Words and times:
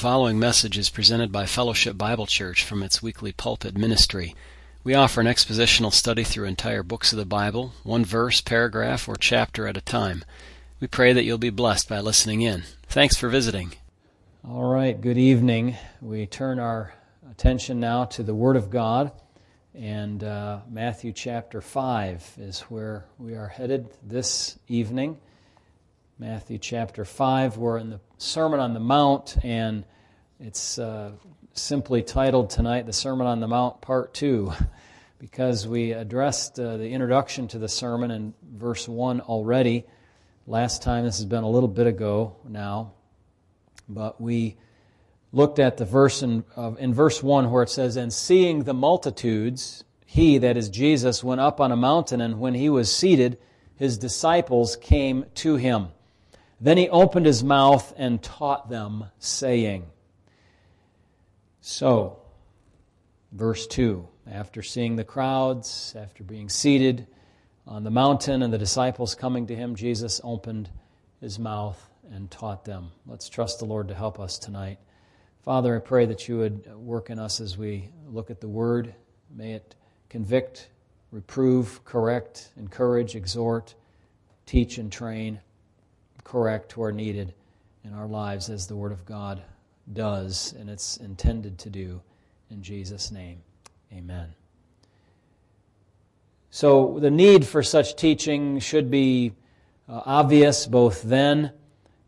following 0.00 0.38
message 0.38 0.78
is 0.78 0.88
presented 0.88 1.30
by 1.30 1.44
Fellowship 1.44 1.98
Bible 1.98 2.24
Church 2.24 2.64
from 2.64 2.82
its 2.82 3.02
weekly 3.02 3.32
pulpit 3.32 3.76
ministry. 3.76 4.34
We 4.82 4.94
offer 4.94 5.20
an 5.20 5.26
expositional 5.26 5.92
study 5.92 6.24
through 6.24 6.46
entire 6.46 6.82
books 6.82 7.12
of 7.12 7.18
the 7.18 7.26
Bible, 7.26 7.74
one 7.82 8.06
verse, 8.06 8.40
paragraph, 8.40 9.10
or 9.10 9.16
chapter 9.16 9.66
at 9.66 9.76
a 9.76 9.82
time. 9.82 10.24
We 10.80 10.86
pray 10.86 11.12
that 11.12 11.24
you'll 11.24 11.36
be 11.36 11.50
blessed 11.50 11.86
by 11.86 12.00
listening 12.00 12.40
in. 12.40 12.62
Thanks 12.86 13.14
for 13.14 13.28
visiting. 13.28 13.74
All 14.42 14.72
right, 14.72 14.98
good 14.98 15.18
evening. 15.18 15.76
We 16.00 16.24
turn 16.24 16.58
our 16.58 16.94
attention 17.30 17.78
now 17.78 18.06
to 18.06 18.22
the 18.22 18.34
Word 18.34 18.56
of 18.56 18.70
God, 18.70 19.12
and 19.74 20.24
uh, 20.24 20.60
Matthew 20.70 21.12
chapter 21.12 21.60
5 21.60 22.36
is 22.38 22.60
where 22.62 23.04
we 23.18 23.34
are 23.34 23.48
headed 23.48 23.90
this 24.02 24.58
evening. 24.66 25.18
Matthew 26.20 26.58
chapter 26.58 27.06
5, 27.06 27.56
we're 27.56 27.78
in 27.78 27.88
the 27.88 28.00
Sermon 28.18 28.60
on 28.60 28.74
the 28.74 28.78
Mount, 28.78 29.38
and 29.42 29.86
it's 30.38 30.78
uh, 30.78 31.12
simply 31.54 32.02
titled 32.02 32.50
tonight 32.50 32.84
the 32.84 32.92
Sermon 32.92 33.26
on 33.26 33.40
the 33.40 33.48
Mount, 33.48 33.80
Part 33.80 34.12
2, 34.12 34.52
because 35.18 35.66
we 35.66 35.92
addressed 35.92 36.60
uh, 36.60 36.76
the 36.76 36.90
introduction 36.90 37.48
to 37.48 37.58
the 37.58 37.70
sermon 37.70 38.10
in 38.10 38.34
verse 38.52 38.86
1 38.86 39.22
already. 39.22 39.86
Last 40.46 40.82
time, 40.82 41.06
this 41.06 41.16
has 41.16 41.24
been 41.24 41.42
a 41.42 41.48
little 41.48 41.70
bit 41.70 41.86
ago 41.86 42.36
now, 42.46 42.92
but 43.88 44.20
we 44.20 44.58
looked 45.32 45.58
at 45.58 45.78
the 45.78 45.86
verse 45.86 46.22
in, 46.22 46.44
uh, 46.54 46.72
in 46.72 46.92
verse 46.92 47.22
1 47.22 47.50
where 47.50 47.62
it 47.62 47.70
says, 47.70 47.96
And 47.96 48.12
seeing 48.12 48.64
the 48.64 48.74
multitudes, 48.74 49.84
he, 50.04 50.36
that 50.36 50.58
is 50.58 50.68
Jesus, 50.68 51.24
went 51.24 51.40
up 51.40 51.62
on 51.62 51.72
a 51.72 51.76
mountain, 51.76 52.20
and 52.20 52.38
when 52.38 52.52
he 52.52 52.68
was 52.68 52.94
seated, 52.94 53.38
his 53.74 53.96
disciples 53.96 54.76
came 54.76 55.24
to 55.36 55.56
him. 55.56 55.88
Then 56.60 56.76
he 56.76 56.88
opened 56.90 57.24
his 57.24 57.42
mouth 57.42 57.94
and 57.96 58.22
taught 58.22 58.68
them, 58.68 59.06
saying, 59.18 59.86
So, 61.60 62.20
verse 63.32 63.66
2 63.66 64.06
After 64.30 64.62
seeing 64.62 64.96
the 64.96 65.04
crowds, 65.04 65.94
after 65.98 66.22
being 66.22 66.50
seated 66.50 67.06
on 67.66 67.84
the 67.84 67.90
mountain 67.90 68.42
and 68.42 68.52
the 68.52 68.58
disciples 68.58 69.14
coming 69.14 69.46
to 69.46 69.56
him, 69.56 69.74
Jesus 69.74 70.20
opened 70.22 70.68
his 71.20 71.38
mouth 71.38 71.88
and 72.12 72.30
taught 72.30 72.64
them. 72.64 72.90
Let's 73.06 73.28
trust 73.28 73.60
the 73.60 73.64
Lord 73.64 73.88
to 73.88 73.94
help 73.94 74.20
us 74.20 74.38
tonight. 74.38 74.78
Father, 75.42 75.74
I 75.74 75.78
pray 75.78 76.04
that 76.06 76.28
you 76.28 76.38
would 76.38 76.66
work 76.74 77.08
in 77.08 77.18
us 77.18 77.40
as 77.40 77.56
we 77.56 77.88
look 78.06 78.30
at 78.30 78.40
the 78.40 78.48
word. 78.48 78.94
May 79.34 79.52
it 79.52 79.74
convict, 80.10 80.68
reprove, 81.10 81.82
correct, 81.84 82.50
encourage, 82.58 83.16
exhort, 83.16 83.74
teach, 84.44 84.76
and 84.76 84.92
train, 84.92 85.40
correct 86.30 86.76
where 86.76 86.92
needed 86.92 87.34
in 87.82 87.92
our 87.92 88.06
lives 88.06 88.50
as 88.50 88.68
the 88.68 88.76
word 88.76 88.92
of 88.92 89.04
God 89.04 89.42
does 89.92 90.54
and 90.58 90.70
it's 90.70 90.96
intended 90.98 91.58
to 91.58 91.70
do. 91.70 92.00
In 92.50 92.62
Jesus' 92.62 93.10
name, 93.10 93.42
amen. 93.92 94.32
So, 96.50 96.98
the 97.00 97.10
need 97.10 97.44
for 97.44 97.64
such 97.64 97.96
teaching 97.96 98.60
should 98.60 98.92
be 98.92 99.32
uh, 99.88 100.02
obvious 100.04 100.66
both 100.66 101.02
then 101.02 101.52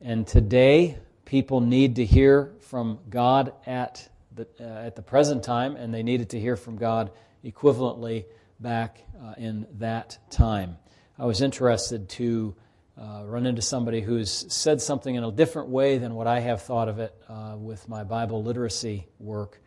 and 0.00 0.25
today. 0.25 0.98
People 1.25 1.61
need 1.61 1.97
to 1.97 2.05
hear 2.05 2.53
from 2.61 3.00
God 3.11 3.53
at 3.67 4.09
the, 4.34 4.47
uh, 4.61 4.87
at 4.87 4.95
the 4.95 5.03
present 5.03 5.43
time, 5.43 5.75
and 5.75 5.93
they 5.93 6.05
needed 6.05 6.31
to 6.31 6.41
hear 6.41 6.56
from 6.56 6.77
God 6.77 7.11
equivalently 7.45 8.25
back 8.61 9.03
uh, 9.20 9.34
in 9.37 9.67
that 9.78 10.19
time. 10.31 10.77
I 11.19 11.27
was 11.27 11.41
interested 11.41 12.09
to 12.11 12.55
uh, 12.98 13.23
run 13.25 13.47
into 13.47 13.62
somebody 13.62 14.01
who's 14.01 14.53
said 14.53 14.81
something 14.81 15.15
in 15.15 15.25
a 15.25 15.33
different 15.33 15.69
way 15.69 15.98
than 15.98 16.15
what 16.15 16.27
I 16.27 16.41
have 16.41 16.62
thought 16.62 16.89
of 16.89 16.99
it 16.99 17.15
uh, 17.29 17.55
with 17.57 17.89
my 17.89 18.05
Bible 18.05 18.43
literacy 18.43 19.07
work, 19.19 19.61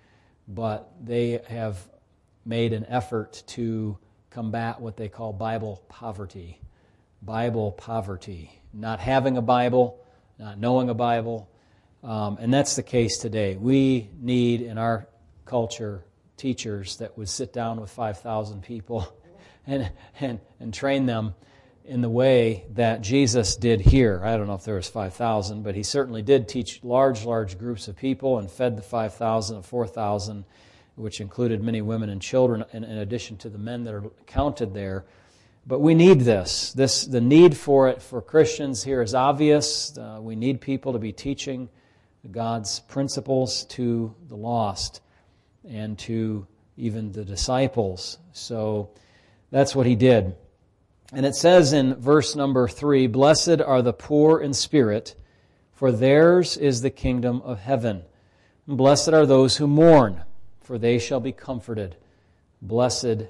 but 0.48 0.92
they 1.04 1.42
have 1.48 1.78
made 2.46 2.74
an 2.74 2.86
effort 2.88 3.44
to 3.48 3.98
combat 4.30 4.80
what 4.80 4.98
they 4.98 5.10
call 5.10 5.34
Bible 5.34 5.84
poverty. 5.90 6.60
Bible 7.22 7.72
poverty. 7.72 8.62
Not 8.74 9.00
having 9.00 9.38
a 9.38 9.42
Bible, 9.42 10.06
not 10.38 10.60
knowing 10.60 10.90
a 10.90 10.94
Bible. 10.94 11.50
Um, 12.04 12.38
and 12.40 12.54
that's 12.54 12.76
the 12.76 12.84
case 12.84 13.18
today. 13.18 13.56
We 13.56 14.10
need, 14.22 14.62
in 14.62 14.78
our 14.78 15.08
culture, 15.46 16.06
teachers 16.38 16.98
that 16.98 17.18
would 17.18 17.30
sit 17.30 17.54
down 17.54 17.82
with 17.82 17.90
5,000 17.90 18.62
people 18.62 19.12
and, 19.68 19.92
and, 20.20 20.40
and 20.60 20.72
train 20.72 21.08
them 21.08 21.34
in 21.88 22.02
the 22.02 22.10
way 22.10 22.66
that 22.74 23.02
Jesus 23.02 23.56
did 23.56 23.80
here. 23.80 24.22
I 24.24 24.38
don't 24.38 24.48
know 24.48 24.56
if 24.56 24.64
there 24.64 24.76
was 24.76 24.90
5,000, 24.90 25.64
but 25.64 25.76
he 25.76 25.84
certainly 25.84 26.22
did 26.22 26.48
teach 26.48 26.84
large, 26.84 27.26
large 27.26 27.60
groups 27.60 27.88
of 27.88 27.96
people 27.96 28.40
and 28.40 28.50
fed 28.50 28.76
the 28.76 28.82
5,000 28.82 29.58
and 29.58 29.66
4,000, 29.66 30.46
which 30.96 31.22
included 31.22 31.64
many 31.64 31.82
women 31.82 32.10
and 32.10 32.22
children 32.22 32.66
in, 32.74 32.84
in, 32.84 32.98
addition 32.98 33.38
to 33.38 33.50
the 33.50 33.60
men 33.60 33.84
that 33.84 33.94
are 33.94 34.04
counted 34.26 34.74
there. 34.74 35.06
But 35.68 35.80
we 35.80 35.94
need 35.94 36.22
this. 36.22 36.74
this 36.74 37.06
the 37.06 37.22
need 37.22 37.56
for 37.56 37.88
it 37.90 38.02
for 38.02 38.22
Christians 38.22 38.84
here 38.84 39.02
is 39.02 39.14
obvious. 39.14 39.98
Uh, 39.98 40.20
we 40.22 40.36
need 40.36 40.62
people 40.62 40.94
to 40.94 41.00
be 41.00 41.12
teaching 41.12 41.70
God's 42.32 42.80
principles 42.82 43.66
to 43.66 44.16
the 44.28 44.36
lost 44.36 45.02
and 45.68 45.98
to 46.00 46.48
even 46.78 47.12
the 47.12 47.24
disciples. 47.24 48.18
So 48.32 48.90
that's 49.52 49.76
what 49.76 49.86
he 49.86 49.96
did. 49.96 50.36
And 51.16 51.26
it 51.26 51.34
says 51.34 51.72
in 51.72 51.96
verse 51.96 52.36
number 52.36 52.68
three 52.68 53.08
Blessed 53.08 53.62
are 53.62 53.82
the 53.82 53.94
poor 53.94 54.42
in 54.42 54.54
spirit, 54.54 55.16
for 55.72 55.90
theirs 55.90 56.58
is 56.58 56.82
the 56.82 56.90
kingdom 56.90 57.42
of 57.46 57.62
heaven. 57.62 58.04
And 58.68 58.78
blessed 58.78 59.14
are 59.14 59.26
those 59.26 59.56
who 59.56 59.66
mourn, 59.66 60.24
for 60.60 60.78
they 60.78 61.00
shall 61.00 61.22
be 61.22 61.32
comforted. 61.32 61.96
Blessed 62.62 63.28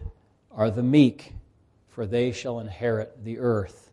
are 0.51 0.71
the 0.71 0.81
meek, 0.81 1.33
for 1.87 2.07
they 2.07 2.31
shall 2.31 2.59
inherit 2.59 3.23
the 3.23 3.37
earth. 3.37 3.91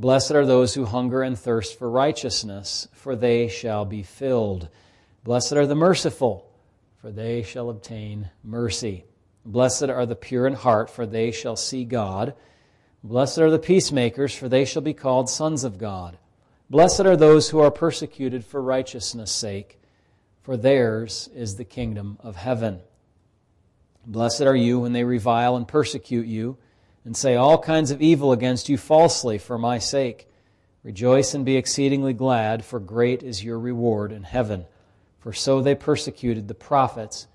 Blessed 0.00 0.32
are 0.32 0.44
those 0.44 0.74
who 0.74 0.84
hunger 0.84 1.22
and 1.22 1.38
thirst 1.38 1.78
for 1.78 1.88
righteousness, 1.88 2.88
for 2.92 3.14
they 3.14 3.46
shall 3.46 3.84
be 3.84 4.02
filled. 4.02 4.68
Blessed 5.22 5.52
are 5.52 5.66
the 5.68 5.76
merciful, 5.76 6.50
for 7.00 7.12
they 7.12 7.44
shall 7.44 7.70
obtain 7.70 8.30
mercy. 8.42 9.04
Blessed 9.46 9.84
are 9.84 10.06
the 10.06 10.16
pure 10.16 10.48
in 10.48 10.54
heart, 10.54 10.90
for 10.90 11.06
they 11.06 11.30
shall 11.30 11.54
see 11.54 11.84
God. 11.84 12.34
Blessed 13.04 13.38
are 13.38 13.50
the 13.50 13.58
peacemakers, 13.58 14.34
for 14.34 14.48
they 14.48 14.64
shall 14.64 14.82
be 14.82 14.94
called 14.94 15.28
sons 15.28 15.64
of 15.64 15.78
God. 15.78 16.18
Blessed 16.70 17.00
are 17.00 17.16
those 17.16 17.50
who 17.50 17.58
are 17.58 17.70
persecuted 17.70 18.44
for 18.44 18.62
righteousness' 18.62 19.32
sake, 19.32 19.80
for 20.42 20.56
theirs 20.56 21.28
is 21.34 21.56
the 21.56 21.64
kingdom 21.64 22.16
of 22.20 22.36
heaven. 22.36 22.80
Blessed 24.06 24.42
are 24.42 24.56
you 24.56 24.80
when 24.80 24.92
they 24.92 25.04
revile 25.04 25.56
and 25.56 25.66
persecute 25.66 26.26
you, 26.26 26.58
and 27.04 27.16
say 27.16 27.34
all 27.34 27.58
kinds 27.58 27.90
of 27.90 28.00
evil 28.00 28.32
against 28.32 28.68
you 28.68 28.78
falsely 28.78 29.36
for 29.38 29.58
my 29.58 29.78
sake. 29.78 30.28
Rejoice 30.84 31.34
and 31.34 31.44
be 31.44 31.56
exceedingly 31.56 32.12
glad, 32.12 32.64
for 32.64 32.80
great 32.80 33.22
is 33.22 33.44
your 33.44 33.58
reward 33.58 34.12
in 34.12 34.22
heaven. 34.22 34.64
For 35.18 35.32
so 35.32 35.60
they 35.60 35.74
persecuted 35.74 36.48
the 36.48 36.54
prophets 36.54 37.26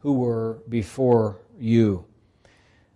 who 0.00 0.14
were 0.14 0.58
before 0.68 1.40
you. 1.58 2.04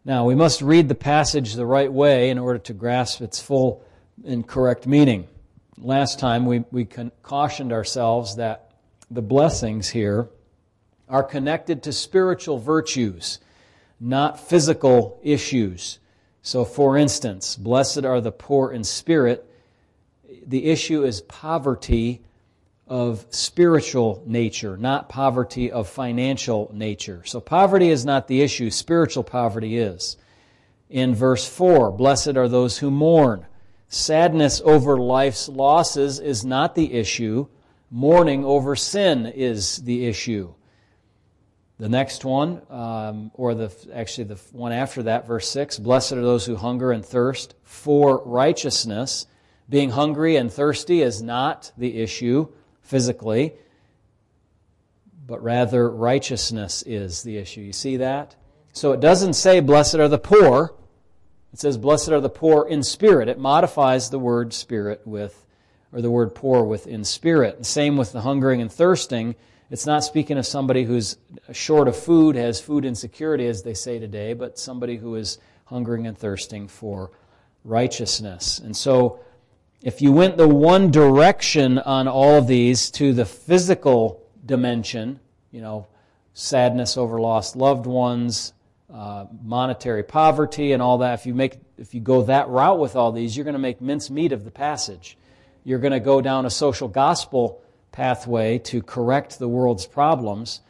Now, 0.05 0.25
we 0.25 0.35
must 0.35 0.63
read 0.63 0.89
the 0.89 0.95
passage 0.95 1.53
the 1.53 1.67
right 1.67 1.93
way 1.93 2.31
in 2.31 2.39
order 2.39 2.59
to 2.61 2.73
grasp 2.73 3.21
its 3.21 3.39
full 3.39 3.85
and 4.25 4.47
correct 4.47 4.87
meaning. 4.87 5.29
Last 5.77 6.19
time 6.19 6.47
we, 6.47 6.65
we 6.71 6.87
cautioned 6.87 7.71
ourselves 7.71 8.37
that 8.37 8.71
the 9.11 9.21
blessings 9.21 9.91
here 9.91 10.29
are 11.07 11.23
connected 11.23 11.83
to 11.83 11.93
spiritual 11.93 12.59
virtues, 12.59 13.41
not 14.01 14.41
physical 14.41 15.21
issues. 15.23 15.99
So, 16.41 16.65
for 16.65 16.97
instance, 16.97 17.57
blessed 17.57 18.05
are 18.07 18.23
the 18.23 18.33
poor 18.33 18.73
in 18.73 18.85
spirit. 18.85 19.47
The 20.47 20.67
issue 20.71 21.05
is 21.05 21.21
poverty 21.21 22.23
of 22.91 23.25
spiritual 23.31 24.21
nature, 24.27 24.77
not 24.77 25.09
poverty 25.09 25.71
of 25.71 25.89
financial 25.89 26.69
nature. 26.75 27.23
So 27.25 27.41
poverty 27.41 27.89
is 27.89 28.05
not 28.05 28.27
the 28.27 28.43
issue, 28.43 28.69
spiritual 28.69 29.23
poverty 29.23 29.79
is. 29.79 30.17
In 30.91 31.15
verse 31.15 31.49
4, 31.49 31.93
blessed 31.93 32.37
are 32.37 32.49
those 32.49 32.79
who 32.79 32.91
mourn. 32.91 33.47
Sadness 33.87 34.61
over 34.65 34.99
life's 34.99 35.49
losses 35.49 36.19
is 36.19 36.45
not 36.45 36.75
the 36.75 36.93
issue, 36.93 37.47
mourning 37.93 38.45
over 38.45 38.75
sin 38.75 39.25
is 39.25 39.77
the 39.77 40.07
issue. 40.07 40.53
The 41.79 41.89
next 41.89 42.25
one, 42.25 42.61
um, 42.71 43.31
or 43.35 43.55
the 43.55 43.73
actually 43.95 44.25
the 44.25 44.41
one 44.53 44.73
after 44.73 45.05
that, 45.05 45.27
verse 45.27 45.49
six: 45.49 45.79
Blessed 45.79 46.13
are 46.13 46.23
those 46.23 46.45
who 46.45 46.57
hunger 46.57 46.93
and 46.93 47.05
thirst 47.05 47.55
for 47.63 48.23
righteousness. 48.27 49.27
Being 49.69 49.91
hungry 49.91 50.37
and 50.37 50.53
thirsty 50.53 51.01
is 51.01 51.23
not 51.23 51.73
the 51.79 52.03
issue 52.03 52.49
physically, 52.91 53.55
but 55.27 55.43
rather 55.43 55.89
righteousness 55.89 56.83
is 56.85 57.23
the 57.23 57.39
issue. 57.39 57.61
You 57.61 57.73
see 57.73 57.99
that? 57.99 58.35
So 58.73 58.91
it 58.93 59.01
doesn't 59.01 59.35
say, 59.35 59.61
Blessed 59.61 59.95
are 59.95 60.09
the 60.09 60.19
poor. 60.19 60.75
It 61.53 61.61
says, 61.61 61.79
Blessed 61.79 62.11
are 62.11 62.21
the 62.21 62.29
poor 62.29 62.67
in 62.67 62.83
spirit. 62.83 63.29
It 63.29 63.39
modifies 63.39 64.11
the 64.11 64.19
word 64.19 64.53
spirit 64.53 65.03
with 65.07 65.47
or 65.93 66.01
the 66.01 66.11
word 66.11 66.35
poor 66.35 66.65
with 66.65 66.87
in 66.87 67.05
spirit. 67.05 67.65
same 67.65 67.97
with 67.97 68.13
the 68.13 68.21
hungering 68.21 68.61
and 68.61 68.71
thirsting. 68.71 69.37
It's 69.71 69.87
not 69.87 70.03
speaking 70.03 70.37
of 70.37 70.47
somebody 70.47 70.85
who's 70.85 71.17
short 71.53 71.87
of 71.87 71.97
food, 71.97 72.35
has 72.35 72.61
food 72.61 72.85
insecurity, 72.85 73.47
as 73.47 73.63
they 73.63 73.75
say 73.75 74.01
today, 74.01 74.35
but 74.35 74.59
somebody 74.59 74.97
who 74.97 75.15
is 75.15 75.39
hungering 75.65 76.09
and 76.09 76.19
thirsting 76.19 76.67
for 76.67 77.13
righteousness. 77.65 78.59
And 78.59 78.77
so, 78.77 79.21
if 79.83 80.03
you 80.03 80.13
went 80.13 80.37
the 80.37 80.49
one 80.49 80.91
direction 80.91 81.79
on 81.79 82.07
all 82.07 82.37
of 82.37 82.47
these 82.47 82.91
to 82.93 83.13
the 83.13 83.25
physical 83.25 84.23
dimension, 84.45 85.21
you 85.51 85.61
know, 85.61 85.87
sadness 86.35 86.97
over 86.97 87.21
lost 87.21 87.57
loved 87.57 87.87
ones, 87.87 88.53
uh, 88.93 89.27
monetary 89.43 90.03
poverty, 90.03 90.73
and 90.73 90.83
all 90.83 90.99
that, 90.99 91.15
if 91.15 91.27
you 91.27 91.35
make 91.35 91.59
if 91.79 91.95
you 91.95 92.01
go 92.01 92.23
that 92.23 92.49
route 92.49 92.79
with 92.79 92.95
all 92.95 93.11
these, 93.11 93.37
you're 93.37 93.45
going 93.45 93.55
to 93.55 93.59
make 93.59 93.81
mincemeat 93.81 94.33
of 94.33 94.45
the 94.45 94.51
passage. 94.51 95.17
You're 95.65 95.79
going 95.79 95.93
to 95.93 96.01
go 96.01 96.21
down 96.21 96.45
a 96.45 96.51
social 96.51 96.89
gospel 96.89 97.63
pathway 97.91 98.59
to 98.59 98.83
correct 98.83 99.39
the 99.39 99.49
world's 99.49 99.87
problems, 99.87 100.61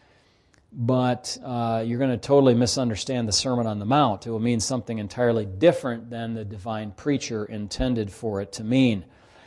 but 0.72 1.36
uh, 1.44 1.82
you're 1.84 1.98
going 1.98 2.10
to 2.10 2.16
totally 2.16 2.54
misunderstand 2.54 3.26
the 3.26 3.32
Sermon 3.32 3.66
on 3.66 3.78
the 3.78 3.84
Mount. 3.84 4.26
It 4.26 4.30
will 4.30 4.38
mean 4.38 4.60
something 4.60 4.98
entirely 4.98 5.44
different 5.44 6.10
than 6.10 6.34
the 6.34 6.44
divine 6.44 6.92
preacher 6.92 7.44
intended 7.44 8.12
for 8.12 8.40
it 8.40 8.52
to 8.52 8.64
mean. 8.64 9.04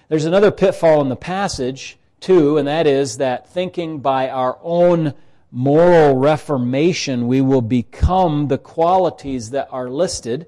There's 0.10 0.26
another 0.26 0.52
pitfall 0.52 1.02
in 1.02 1.10
the 1.10 1.16
passage, 1.16 1.98
too, 2.20 2.58
and 2.58 2.68
that 2.68 2.88
is 2.88 3.18
that 3.18 3.50
thinking 3.50 4.00
by 4.00 4.30
our 4.30 4.60
own 4.62 5.14
moral 5.50 6.18
reformation, 6.18 7.28
we 7.28 7.40
will 7.40 7.62
become 7.62 8.48
the 8.48 8.58
qualities 8.58 9.52
that 9.52 9.70
are 9.72 9.90
listed, 9.90 10.48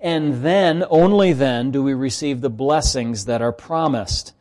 and 0.00 0.42
then, 0.42 0.84
only 0.90 1.32
then, 1.32 1.70
do 1.70 1.82
we 1.82 1.92
receive 1.94 2.40
the 2.40 2.50
blessings 2.50 3.24
that 3.24 3.42
are 3.42 3.52
promised. 3.52 4.32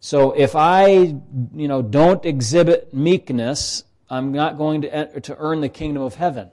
So 0.00 0.32
if 0.32 0.54
I, 0.54 0.88
you 0.88 1.68
know, 1.68 1.82
don't 1.82 2.24
exhibit 2.24 2.92
meekness, 2.92 3.84
I'm 4.10 4.32
not 4.32 4.56
going 4.58 4.82
to, 4.82 5.20
to 5.20 5.36
earn 5.38 5.60
the 5.60 5.68
kingdom 5.68 6.02
of 6.02 6.14
heaven. 6.14 6.50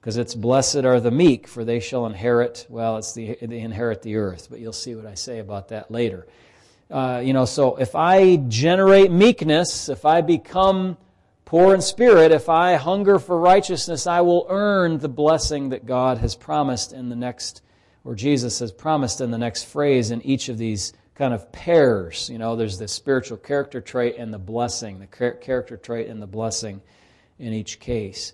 Because 0.00 0.16
it's 0.16 0.34
blessed 0.34 0.84
are 0.84 1.00
the 1.00 1.10
meek, 1.10 1.48
for 1.48 1.64
they 1.64 1.80
shall 1.80 2.06
inherit, 2.06 2.66
well, 2.68 2.98
it's 2.98 3.14
the, 3.14 3.36
they 3.42 3.58
inherit 3.58 4.02
the 4.02 4.16
earth, 4.16 4.46
but 4.48 4.60
you'll 4.60 4.72
see 4.72 4.94
what 4.94 5.06
I 5.06 5.14
say 5.14 5.40
about 5.40 5.68
that 5.68 5.90
later. 5.90 6.26
Uh, 6.90 7.20
you 7.22 7.32
know, 7.32 7.44
so 7.44 7.76
if 7.76 7.94
I 7.94 8.36
generate 8.36 9.10
meekness, 9.10 9.88
if 9.88 10.04
I 10.04 10.20
become 10.20 10.96
poor 11.44 11.74
in 11.74 11.80
spirit, 11.80 12.30
if 12.30 12.48
I 12.48 12.74
hunger 12.74 13.18
for 13.18 13.38
righteousness, 13.38 14.06
I 14.06 14.20
will 14.20 14.46
earn 14.48 14.98
the 14.98 15.08
blessing 15.08 15.70
that 15.70 15.84
God 15.84 16.18
has 16.18 16.34
promised 16.36 16.92
in 16.92 17.08
the 17.08 17.16
next, 17.16 17.62
or 18.04 18.14
Jesus 18.14 18.60
has 18.60 18.70
promised 18.70 19.20
in 19.20 19.30
the 19.30 19.38
next 19.38 19.64
phrase 19.64 20.10
in 20.10 20.22
each 20.22 20.48
of 20.48 20.58
these 20.58 20.92
kind 21.18 21.34
of 21.34 21.50
pairs. 21.50 22.30
You 22.30 22.38
know, 22.38 22.54
there's 22.54 22.78
the 22.78 22.86
spiritual 22.86 23.38
character 23.38 23.80
trait 23.80 24.16
and 24.16 24.32
the 24.32 24.38
blessing, 24.38 25.00
the 25.00 25.06
character 25.06 25.76
trait 25.76 26.08
and 26.08 26.22
the 26.22 26.28
blessing 26.28 26.80
in 27.40 27.52
each 27.52 27.80
case. 27.80 28.32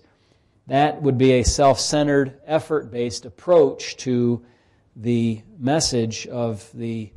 That 0.67 1.01
would 1.01 1.17
be 1.17 1.33
a 1.33 1.43
self 1.43 1.79
centered, 1.79 2.39
effort 2.45 2.91
based 2.91 3.25
approach 3.25 3.97
to 3.97 4.45
the 4.95 5.41
message 5.59 6.27
of 6.27 6.69
the 6.73 7.11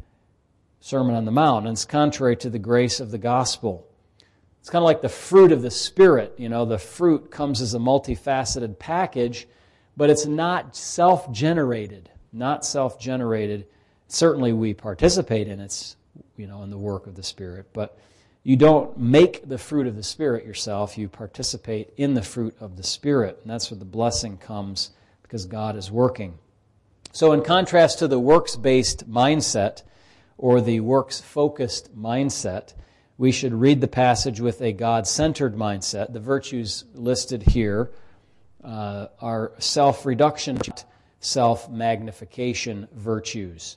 Sermon 0.80 1.14
on 1.14 1.26
the 1.26 1.30
Mount. 1.30 1.66
And 1.66 1.74
it's 1.74 1.84
contrary 1.84 2.36
to 2.38 2.50
the 2.50 2.58
grace 2.58 2.98
of 2.98 3.10
the 3.10 3.18
gospel. 3.18 3.86
It's 4.60 4.70
kind 4.70 4.82
of 4.82 4.86
like 4.86 5.02
the 5.02 5.08
fruit 5.08 5.52
of 5.52 5.62
the 5.62 5.70
Spirit. 5.70 6.34
You 6.38 6.48
know, 6.48 6.64
the 6.64 6.78
fruit 6.78 7.30
comes 7.30 7.60
as 7.60 7.74
a 7.74 7.78
multifaceted 7.78 8.78
package, 8.78 9.46
but 9.98 10.08
it's 10.08 10.26
not 10.26 10.74
self 10.74 11.30
generated. 11.30 12.10
Not 12.32 12.64
self 12.64 12.98
generated. 12.98 13.66
Certainly, 14.08 14.54
we 14.54 14.74
participate 14.74 15.48
in 15.48 15.60
its, 15.60 15.96
you 16.36 16.46
know, 16.46 16.62
in 16.62 16.70
the 16.70 16.78
work 16.78 17.06
of 17.06 17.14
the 17.14 17.22
Spirit, 17.22 17.66
but 17.72 17.98
you 18.42 18.56
don't 18.56 18.98
make 18.98 19.46
the 19.46 19.58
fruit 19.58 19.86
of 19.86 19.96
the 19.96 20.02
Spirit 20.02 20.46
yourself. 20.46 20.96
You 20.96 21.08
participate 21.08 21.92
in 21.96 22.14
the 22.14 22.22
fruit 22.22 22.56
of 22.60 22.76
the 22.76 22.82
Spirit. 22.82 23.38
And 23.42 23.50
that's 23.50 23.70
where 23.70 23.78
the 23.78 23.84
blessing 23.84 24.38
comes 24.38 24.90
because 25.22 25.44
God 25.44 25.76
is 25.76 25.90
working. 25.90 26.38
So, 27.12 27.32
in 27.32 27.42
contrast 27.42 27.98
to 27.98 28.08
the 28.08 28.18
works 28.18 28.56
based 28.56 29.10
mindset 29.10 29.82
or 30.38 30.60
the 30.60 30.80
works 30.80 31.20
focused 31.20 31.94
mindset, 31.94 32.72
we 33.18 33.32
should 33.32 33.52
read 33.52 33.80
the 33.80 33.88
passage 33.88 34.40
with 34.40 34.62
a 34.62 34.72
God 34.72 35.06
centered 35.06 35.56
mindset. 35.56 36.12
The 36.12 36.20
virtues 36.20 36.84
listed 36.94 37.42
here 37.42 37.90
uh, 38.62 39.08
are 39.20 39.52
self 39.58 40.06
reduction, 40.06 40.58
self 41.20 41.68
magnification 41.68 42.88
virtues. 42.92 43.76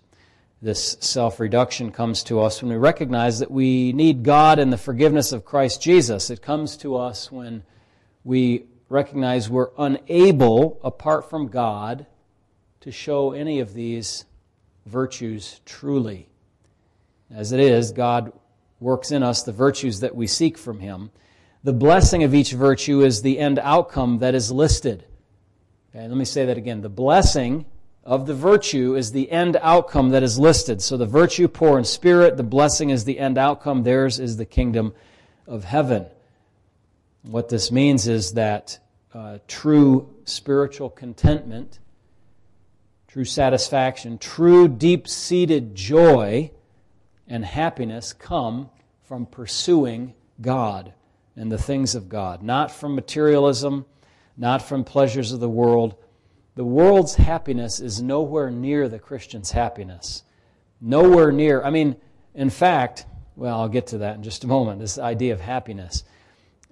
This 0.64 0.96
self 1.00 1.40
reduction 1.40 1.90
comes 1.92 2.22
to 2.26 2.40
us 2.40 2.62
when 2.62 2.70
we 2.70 2.78
recognize 2.78 3.40
that 3.40 3.50
we 3.50 3.94
need 3.94 4.22
God 4.22 4.60
and 4.60 4.72
the 4.72 4.78
forgiveness 4.78 5.32
of 5.32 5.44
Christ 5.44 5.82
Jesus. 5.82 6.30
It 6.30 6.44
comes 6.44 6.78
to 6.78 6.98
us 6.98 7.32
when 7.32 7.64
we 8.24 8.66
recognize 8.88 9.50
we're 9.50 9.72
unable, 9.76 10.80
apart 10.84 11.32
from 11.32 11.48
God, 11.48 12.06
to 12.82 12.92
show 12.92 13.32
any 13.32 13.60
of 13.60 13.74
these 13.74 14.26
virtues 14.86 15.62
truly. 15.66 16.30
As 17.34 17.52
it 17.52 17.60
is, 17.60 17.92
God 17.92 18.32
works 18.80 19.10
in 19.10 19.24
us 19.24 19.42
the 19.42 19.52
virtues 19.52 20.02
that 20.02 20.16
we 20.16 20.28
seek 20.28 20.60
from 20.60 20.80
Him. 20.80 21.10
The 21.64 21.74
blessing 21.74 22.22
of 22.22 22.36
each 22.36 22.52
virtue 22.52 23.02
is 23.02 23.24
the 23.24 23.40
end 23.40 23.58
outcome 23.58 24.20
that 24.20 24.36
is 24.36 24.52
listed. 24.52 25.06
Okay, 25.90 26.08
let 26.08 26.18
me 26.18 26.26
say 26.26 26.46
that 26.46 26.58
again. 26.58 26.82
The 26.82 26.90
blessing 26.90 27.66
of 28.04 28.26
the 28.26 28.34
virtue 28.34 28.96
is 28.96 29.12
the 29.12 29.32
end 29.32 29.58
outcome 29.62 30.10
that 30.10 30.24
is 30.24 30.40
listed. 30.40 30.82
So 30.82 30.98
the 30.98 31.06
virtue 31.06 31.48
poor 31.48 31.78
in 31.78 31.84
spirit, 31.84 32.38
the 32.38 32.44
blessing 32.44 32.90
is 32.90 33.06
the 33.06 33.20
end 33.20 33.38
outcome. 33.38 33.84
Theirs 33.84 34.20
is 34.20 34.38
the 34.38 34.46
kingdom 34.46 34.94
of 35.46 35.64
heaven. 35.64 36.08
What 37.22 37.50
this 37.50 37.72
means 37.72 38.08
is 38.08 38.34
that 38.34 38.80
uh, 39.14 39.38
true 39.48 40.10
spiritual 40.26 40.90
contentment, 40.90 41.80
true 43.08 43.26
satisfaction, 43.26 44.18
true 44.18 44.68
deep 44.68 45.08
seated 45.08 45.76
joy 45.76 46.52
and 47.28 47.46
happiness 47.46 48.14
come 48.14 48.70
from 49.04 49.26
pursuing 49.26 50.14
God 50.40 50.94
and 51.36 51.52
the 51.52 51.58
things 51.58 51.94
of 51.94 52.10
God, 52.10 52.42
not 52.42 52.72
from 52.72 52.96
materialism, 52.96 53.86
not 54.38 54.62
from 54.62 54.84
pleasures 54.84 55.32
of 55.32 55.40
the 55.40 55.50
world. 55.50 55.96
The 56.56 56.66
world's 56.66 57.16
happiness 57.16 57.80
is 57.80 58.02
nowhere 58.02 58.52
near 58.52 58.90
the 58.90 59.00
Christian's 59.00 59.52
happiness. 59.52 60.24
Nowhere 60.80 61.32
near. 61.32 61.64
I 61.64 61.70
mean, 61.70 61.96
in 62.36 62.50
fact, 62.50 63.06
well, 63.36 63.60
I'll 63.60 63.70
get 63.70 63.88
to 63.88 64.00
that 64.00 64.18
in 64.18 64.24
just 64.24 64.44
a 64.44 64.48
moment, 64.48 64.80
this 64.80 64.98
idea 64.98 65.34
of 65.34 65.42
happiness. 65.42 66.04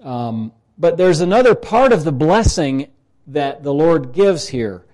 Um, 0.02 0.52
but 0.78 0.98
there's 0.98 1.22
another 1.22 1.56
part 1.56 1.94
of 1.94 2.04
the 2.04 2.12
blessing 2.12 2.88
that 3.28 3.64
the 3.64 3.74
Lord 3.74 4.14
gives 4.14 4.48
here 4.48 4.86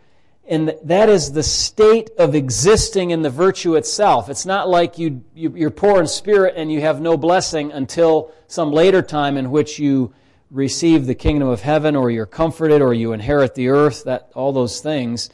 and 0.47 0.75
that 0.83 1.09
is 1.09 1.31
the 1.31 1.43
state 1.43 2.11
of 2.19 2.35
existing 2.35 3.09
in 3.09 3.23
the 3.23 3.29
virtue 3.29 3.75
itself. 3.75 4.29
It's 4.29 4.45
not 4.45 4.69
like 4.69 4.99
you, 4.99 5.23
you, 5.33 5.67
are 5.67 5.71
poor 5.71 5.99
in 5.99 6.07
spirit 6.07 6.53
and 6.55 6.71
you 6.71 6.81
have 6.81 7.01
no 7.01 7.17
blessing 7.17 7.71
until 7.71 8.31
some 8.47 8.71
later 8.71 9.01
time 9.01 9.37
in 9.37 9.49
which 9.49 9.79
you 9.79 10.13
receive 10.51 11.05
the 11.05 11.15
kingdom 11.15 11.47
of 11.47 11.61
heaven 11.61 11.95
or 11.95 12.11
you're 12.11 12.25
comforted 12.25 12.81
or 12.81 12.93
you 12.93 13.13
inherit 13.13 13.55
the 13.55 13.69
earth, 13.69 14.03
that, 14.05 14.31
all 14.35 14.53
those 14.53 14.79
things. 14.79 15.29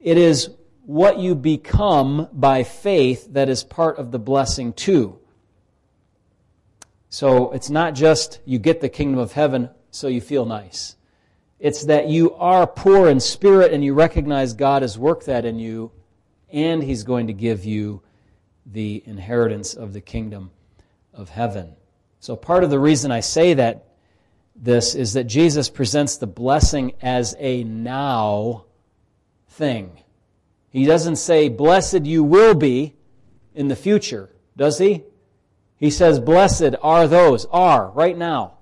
It 0.00 0.18
is 0.18 0.50
what 0.84 1.18
you 1.18 1.34
become 1.34 2.28
by 2.32 2.62
faith 2.62 3.32
that 3.34 3.48
is 3.48 3.62
part 3.62 3.98
of 3.98 4.10
the 4.10 4.18
blessing 4.18 4.72
too. 4.72 5.18
So 7.10 7.52
it's 7.52 7.70
not 7.70 7.94
just 7.94 8.40
you 8.44 8.58
get 8.58 8.80
the 8.80 8.88
kingdom 8.88 9.18
of 9.18 9.32
heaven 9.32 9.70
so 9.90 10.08
you 10.08 10.20
feel 10.20 10.44
nice. 10.44 10.96
It's 11.58 11.84
that 11.86 12.08
you 12.08 12.34
are 12.34 12.66
poor 12.66 13.08
in 13.08 13.20
spirit 13.20 13.72
and 13.72 13.84
you 13.84 13.94
recognize 13.94 14.52
God 14.52 14.82
has 14.82 14.96
worked 14.96 15.26
that 15.26 15.44
in 15.44 15.58
you, 15.58 15.90
and 16.52 16.82
He's 16.82 17.02
going 17.02 17.26
to 17.26 17.32
give 17.32 17.64
you 17.64 18.02
the 18.64 19.02
inheritance 19.06 19.74
of 19.74 19.92
the 19.92 20.00
kingdom 20.00 20.50
of 21.12 21.30
heaven. 21.30 21.74
So, 22.20 22.36
part 22.36 22.64
of 22.64 22.70
the 22.70 22.78
reason 22.78 23.10
I 23.10 23.20
say 23.20 23.54
that 23.54 23.87
this 24.60 24.94
is 24.94 25.12
that 25.12 25.24
Jesus 25.24 25.68
presents 25.68 26.16
the 26.16 26.26
blessing 26.26 26.92
as 27.00 27.34
a 27.38 27.64
now 27.64 28.64
thing. 29.48 29.92
He 30.70 30.84
doesn't 30.84 31.16
say, 31.16 31.48
Blessed 31.48 32.04
you 32.04 32.24
will 32.24 32.54
be 32.54 32.94
in 33.54 33.68
the 33.68 33.76
future, 33.76 34.30
does 34.56 34.78
he? 34.78 35.04
He 35.76 35.90
says, 35.90 36.18
Blessed 36.18 36.74
are 36.82 37.06
those, 37.06 37.46
are, 37.46 37.90
right 37.90 38.16
now 38.16 38.58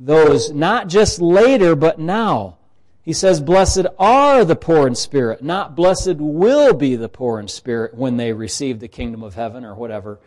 those 0.00 0.50
not 0.50 0.88
just 0.88 1.20
later, 1.20 1.76
but 1.76 1.98
now. 1.98 2.56
He 3.02 3.12
says, 3.12 3.40
Blessed 3.40 3.86
are 3.98 4.44
the 4.44 4.56
poor 4.56 4.86
in 4.86 4.94
spirit, 4.94 5.42
not 5.42 5.76
blessed 5.76 6.16
will 6.16 6.72
be 6.72 6.96
the 6.96 7.08
poor 7.08 7.38
in 7.38 7.48
spirit 7.48 7.94
when 7.94 8.16
they 8.16 8.32
receive 8.32 8.80
the 8.80 8.88
kingdom 8.88 9.22
of 9.22 9.34
heaven 9.34 9.64
or 9.64 9.74
whatever. 9.74 10.18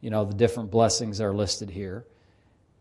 You 0.00 0.10
know, 0.10 0.24
the 0.24 0.34
different 0.34 0.70
blessings 0.70 1.20
are 1.20 1.32
listed 1.32 1.70
here. 1.70 2.04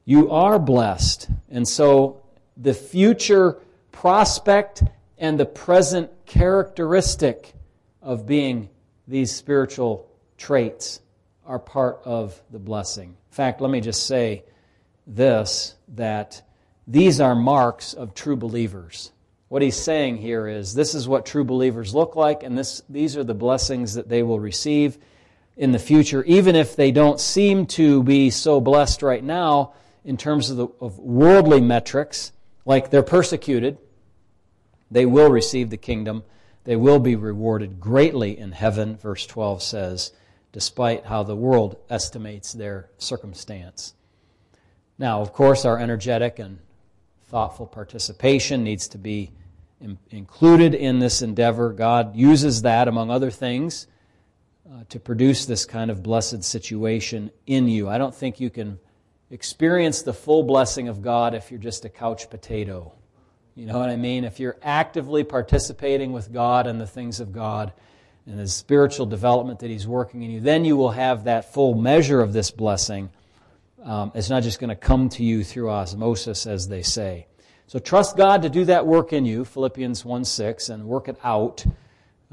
You 0.10 0.32
are 0.32 0.58
blessed. 0.58 1.30
And 1.52 1.68
so 1.68 2.24
the 2.58 2.74
future 2.74 3.60
prospect 3.92 4.82
and 5.20 5.40
the 5.40 5.46
present 5.46 6.10
characteristic 6.26 7.54
of 8.02 8.26
being 8.26 8.70
these 9.08 9.32
spiritual 9.32 10.10
traits 10.36 11.02
are 11.46 11.60
part 11.60 12.02
of 12.06 12.42
the 12.50 12.58
blessing. 12.58 13.10
In 13.10 13.36
fact, 13.36 13.62
let 13.62 13.70
me 13.70 13.82
just 13.82 14.08
say 14.08 14.46
this 15.06 15.76
that 15.90 16.42
these 16.88 17.22
are 17.22 17.36
marks 17.36 17.94
of 17.94 18.16
true 18.16 18.36
believers. 18.36 19.12
What 19.50 19.62
he's 19.62 19.78
saying 19.78 20.18
here 20.18 20.48
is 20.48 20.74
this 20.74 20.96
is 20.96 21.08
what 21.08 21.28
true 21.28 21.44
believers 21.44 21.94
look 21.94 22.16
like, 22.16 22.42
and 22.42 22.58
this, 22.58 22.82
these 22.90 23.16
are 23.16 23.24
the 23.24 23.36
blessings 23.36 23.94
that 23.94 24.10
they 24.10 24.24
will 24.24 24.40
receive 24.40 24.98
in 25.56 25.72
the 25.72 25.78
future, 25.78 26.24
even 26.24 26.56
if 26.56 26.76
they 26.76 26.90
don't 26.90 27.20
seem 27.20 27.68
to 27.68 28.02
be 28.02 28.32
so 28.32 28.60
blessed 28.60 29.04
right 29.04 29.24
now 29.24 29.74
in 30.04 30.18
terms 30.18 30.50
of, 30.50 30.58
the, 30.58 30.68
of 30.80 30.98
worldly 31.00 31.62
metrics, 31.62 32.32
like 32.66 32.90
they're 32.90 33.04
persecuted, 33.04 33.78
they 34.92 35.06
will 35.06 35.30
receive 35.30 35.70
the 35.70 35.78
kingdom. 35.78 36.24
They 36.64 36.76
will 36.76 37.00
be 37.00 37.16
rewarded 37.16 37.80
greatly 37.80 38.38
in 38.38 38.52
heaven, 38.52 38.98
verse 38.98 39.26
12 39.26 39.62
says, 39.62 40.12
despite 40.52 41.06
how 41.06 41.24
the 41.24 41.36
world 41.36 41.78
estimates 41.90 42.54
their 42.54 42.90
circumstance. 42.98 43.94
Now, 44.98 45.22
of 45.22 45.32
course, 45.34 45.66
our 45.66 45.80
energetic 45.80 46.40
and 46.40 46.60
thoughtful 47.28 47.68
participation 47.68 48.64
needs 48.64 48.88
to 48.90 48.98
be 48.98 49.32
included 50.10 50.76
in 50.76 51.00
this 51.00 51.22
endeavor. 51.22 51.72
God 51.72 52.16
uses 52.16 52.64
that, 52.64 52.88
among 52.88 53.10
other 53.10 53.32
things, 53.32 53.88
uh, 54.70 54.84
to 54.90 55.00
produce 55.00 55.46
this 55.46 55.66
kind 55.66 55.90
of 55.90 56.04
blessed 56.04 56.44
situation 56.44 57.32
in 57.48 57.68
you. 57.68 57.88
I 57.88 57.98
don't 57.98 58.14
think 58.14 58.40
you 58.40 58.50
can 58.50 58.80
experience 59.32 60.02
the 60.02 60.14
full 60.14 60.44
blessing 60.44 60.88
of 60.88 61.02
God 61.02 61.36
if 61.36 61.52
you're 61.52 61.60
just 61.60 61.86
a 61.86 61.90
couch 61.90 62.30
potato. 62.30 62.94
You 63.56 63.66
know 63.66 63.78
what 63.78 63.90
I 63.90 63.96
mean? 63.96 64.24
If 64.24 64.40
you're 64.40 64.58
actively 64.64 65.24
participating 65.24 66.14
with 66.14 66.32
God 66.32 66.66
and 66.66 66.80
the 66.80 66.88
things 66.88 67.20
of 67.20 67.34
God 67.34 67.74
and 68.26 68.40
the 68.40 68.48
spiritual 68.48 69.06
development 69.06 69.60
that 69.60 69.70
He's 69.70 69.88
working 69.88 70.24
in 70.24 70.32
you, 70.32 70.40
then 70.40 70.66
you 70.66 70.78
will 70.78 70.92
have 70.92 71.26
that 71.26 71.54
full 71.54 71.74
measure 71.74 72.22
of 72.22 72.32
this 72.32 72.52
blessing. 72.52 73.10
Um, 73.84 74.12
it's 74.16 74.30
not 74.30 74.44
just 74.44 74.60
going 74.60 74.70
to 74.70 74.76
come 74.76 75.10
to 75.10 75.24
you 75.24 75.44
through 75.44 75.70
osmosis, 75.70 76.46
as 76.46 76.68
they 76.68 76.82
say. 76.82 77.28
So 77.68 77.80
trust 77.80 78.18
God 78.18 78.42
to 78.42 78.50
do 78.50 78.66
that 78.66 78.88
work 78.88 79.14
in 79.14 79.26
you, 79.26 79.46
Philippians 79.46 80.04
1 80.04 80.26
6, 80.26 80.70
and 80.70 80.86
work 80.86 81.08
it 81.08 81.18
out. 81.24 81.66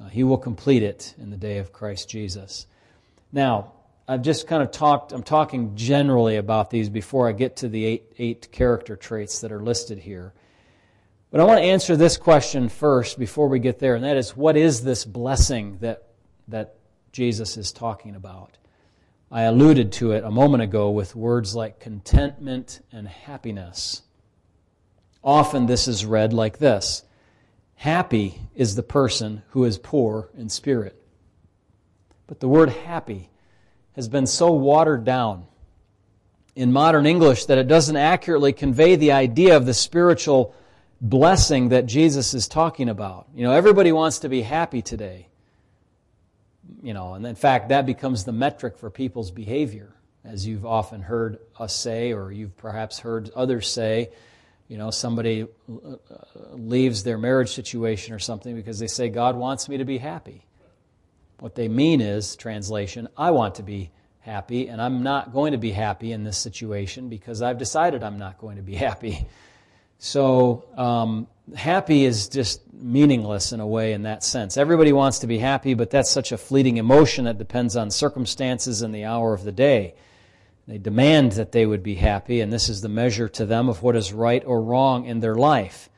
Uh, 0.00 0.08
he 0.08 0.24
will 0.24 0.38
complete 0.38 0.82
it 0.82 1.14
in 1.18 1.30
the 1.30 1.36
day 1.36 1.58
of 1.58 1.72
Christ 1.72 2.08
Jesus. 2.08 2.66
Now, 3.32 3.72
I've 4.08 4.22
just 4.22 4.46
kind 4.46 4.62
of 4.62 4.70
talked, 4.70 5.12
I'm 5.12 5.24
talking 5.24 5.74
generally 5.74 6.36
about 6.36 6.70
these 6.70 6.88
before 6.88 7.28
I 7.28 7.32
get 7.32 7.56
to 7.56 7.68
the 7.68 7.84
eight, 7.84 8.12
eight 8.18 8.52
character 8.52 8.94
traits 8.94 9.40
that 9.40 9.50
are 9.50 9.60
listed 9.60 9.98
here. 9.98 10.32
But 11.32 11.40
I 11.40 11.44
want 11.44 11.58
to 11.58 11.64
answer 11.64 11.96
this 11.96 12.16
question 12.16 12.68
first 12.68 13.18
before 13.18 13.48
we 13.48 13.58
get 13.58 13.80
there, 13.80 13.96
and 13.96 14.04
that 14.04 14.16
is 14.16 14.36
what 14.36 14.56
is 14.56 14.84
this 14.84 15.04
blessing 15.04 15.78
that, 15.80 16.04
that 16.48 16.76
Jesus 17.10 17.56
is 17.56 17.72
talking 17.72 18.14
about? 18.14 18.56
I 19.28 19.42
alluded 19.42 19.90
to 19.94 20.12
it 20.12 20.22
a 20.22 20.30
moment 20.30 20.62
ago 20.62 20.90
with 20.90 21.16
words 21.16 21.56
like 21.56 21.80
contentment 21.80 22.80
and 22.92 23.08
happiness. 23.08 24.02
Often 25.24 25.66
this 25.66 25.88
is 25.88 26.06
read 26.06 26.32
like 26.32 26.58
this 26.58 27.02
Happy 27.74 28.40
is 28.54 28.76
the 28.76 28.84
person 28.84 29.42
who 29.48 29.64
is 29.64 29.78
poor 29.78 30.30
in 30.38 30.48
spirit. 30.48 31.02
But 32.28 32.38
the 32.38 32.48
word 32.48 32.70
happy 32.70 33.30
has 33.96 34.08
been 34.08 34.26
so 34.26 34.52
watered 34.52 35.04
down 35.04 35.46
in 36.54 36.72
modern 36.72 37.06
English 37.06 37.46
that 37.46 37.58
it 37.58 37.66
doesn't 37.66 37.96
accurately 37.96 38.52
convey 38.52 38.96
the 38.96 39.12
idea 39.12 39.56
of 39.56 39.66
the 39.66 39.74
spiritual 39.74 40.54
blessing 41.00 41.70
that 41.70 41.86
Jesus 41.86 42.32
is 42.34 42.46
talking 42.48 42.88
about. 42.88 43.26
You 43.34 43.44
know, 43.44 43.52
everybody 43.52 43.92
wants 43.92 44.20
to 44.20 44.28
be 44.28 44.42
happy 44.42 44.82
today. 44.82 45.28
You 46.82 46.94
know, 46.94 47.14
and 47.14 47.26
in 47.26 47.34
fact, 47.34 47.68
that 47.70 47.86
becomes 47.86 48.24
the 48.24 48.32
metric 48.32 48.78
for 48.78 48.90
people's 48.90 49.30
behavior, 49.30 49.94
as 50.24 50.46
you've 50.46 50.66
often 50.66 51.02
heard 51.02 51.38
us 51.58 51.74
say, 51.74 52.12
or 52.12 52.32
you've 52.32 52.56
perhaps 52.56 52.98
heard 52.98 53.30
others 53.36 53.68
say. 53.68 54.10
You 54.68 54.78
know, 54.78 54.90
somebody 54.90 55.42
uh, 55.42 55.96
leaves 56.52 57.04
their 57.04 57.18
marriage 57.18 57.50
situation 57.50 58.14
or 58.14 58.18
something 58.18 58.56
because 58.56 58.78
they 58.78 58.88
say, 58.88 59.08
God 59.08 59.36
wants 59.36 59.68
me 59.68 59.76
to 59.76 59.84
be 59.84 59.98
happy. 59.98 60.45
What 61.38 61.54
they 61.54 61.68
mean 61.68 62.00
is, 62.00 62.34
translation, 62.36 63.08
I 63.16 63.30
want 63.30 63.56
to 63.56 63.62
be 63.62 63.90
happy, 64.20 64.68
and 64.68 64.80
I'm 64.80 65.02
not 65.02 65.32
going 65.32 65.52
to 65.52 65.58
be 65.58 65.70
happy 65.70 66.12
in 66.12 66.24
this 66.24 66.38
situation 66.38 67.08
because 67.08 67.42
I've 67.42 67.58
decided 67.58 68.02
I'm 68.02 68.18
not 68.18 68.38
going 68.38 68.56
to 68.56 68.62
be 68.62 68.74
happy. 68.88 69.26
So, 69.98 70.64
um, 70.76 71.26
happy 71.54 72.04
is 72.04 72.28
just 72.28 72.60
meaningless 72.72 73.52
in 73.52 73.60
a 73.60 73.66
way 73.66 73.92
in 73.92 74.02
that 74.02 74.24
sense. 74.24 74.56
Everybody 74.56 74.92
wants 74.92 75.20
to 75.20 75.26
be 75.26 75.38
happy, 75.38 75.74
but 75.74 75.90
that's 75.90 76.10
such 76.10 76.32
a 76.32 76.38
fleeting 76.38 76.78
emotion 76.78 77.26
that 77.26 77.38
depends 77.38 77.76
on 77.76 77.90
circumstances 77.90 78.82
and 78.82 78.94
the 78.94 79.04
hour 79.04 79.32
of 79.32 79.44
the 79.44 79.52
day. 79.52 79.94
They 80.66 80.78
demand 80.78 81.32
that 81.32 81.52
they 81.52 81.64
would 81.64 81.82
be 81.82 81.94
happy, 81.94 82.40
and 82.40 82.52
this 82.52 82.68
is 82.68 82.80
the 82.80 82.88
measure 82.88 83.28
to 83.28 83.46
them 83.46 83.68
of 83.68 83.82
what 83.82 83.94
is 83.94 84.12
right 84.12 84.42
or 84.44 84.60
wrong 84.60 85.06
in 85.06 85.20
their 85.20 85.36
life. 85.36 85.88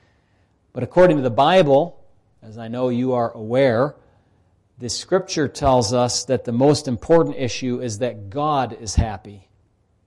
But 0.75 0.83
according 0.83 1.16
to 1.16 1.23
the 1.23 1.30
Bible, 1.30 2.04
as 2.42 2.59
I 2.59 2.68
know 2.68 2.90
you 2.90 3.14
are 3.14 3.33
aware, 3.33 3.95
the 4.78 4.88
scripture 4.88 5.49
tells 5.49 5.92
us 5.92 6.25
that 6.25 6.44
the 6.44 6.52
most 6.52 6.87
important 6.87 7.37
issue 7.37 7.80
is 7.80 7.99
that 7.99 8.30
God 8.30 8.76
is 8.80 8.94
happy, 8.94 9.49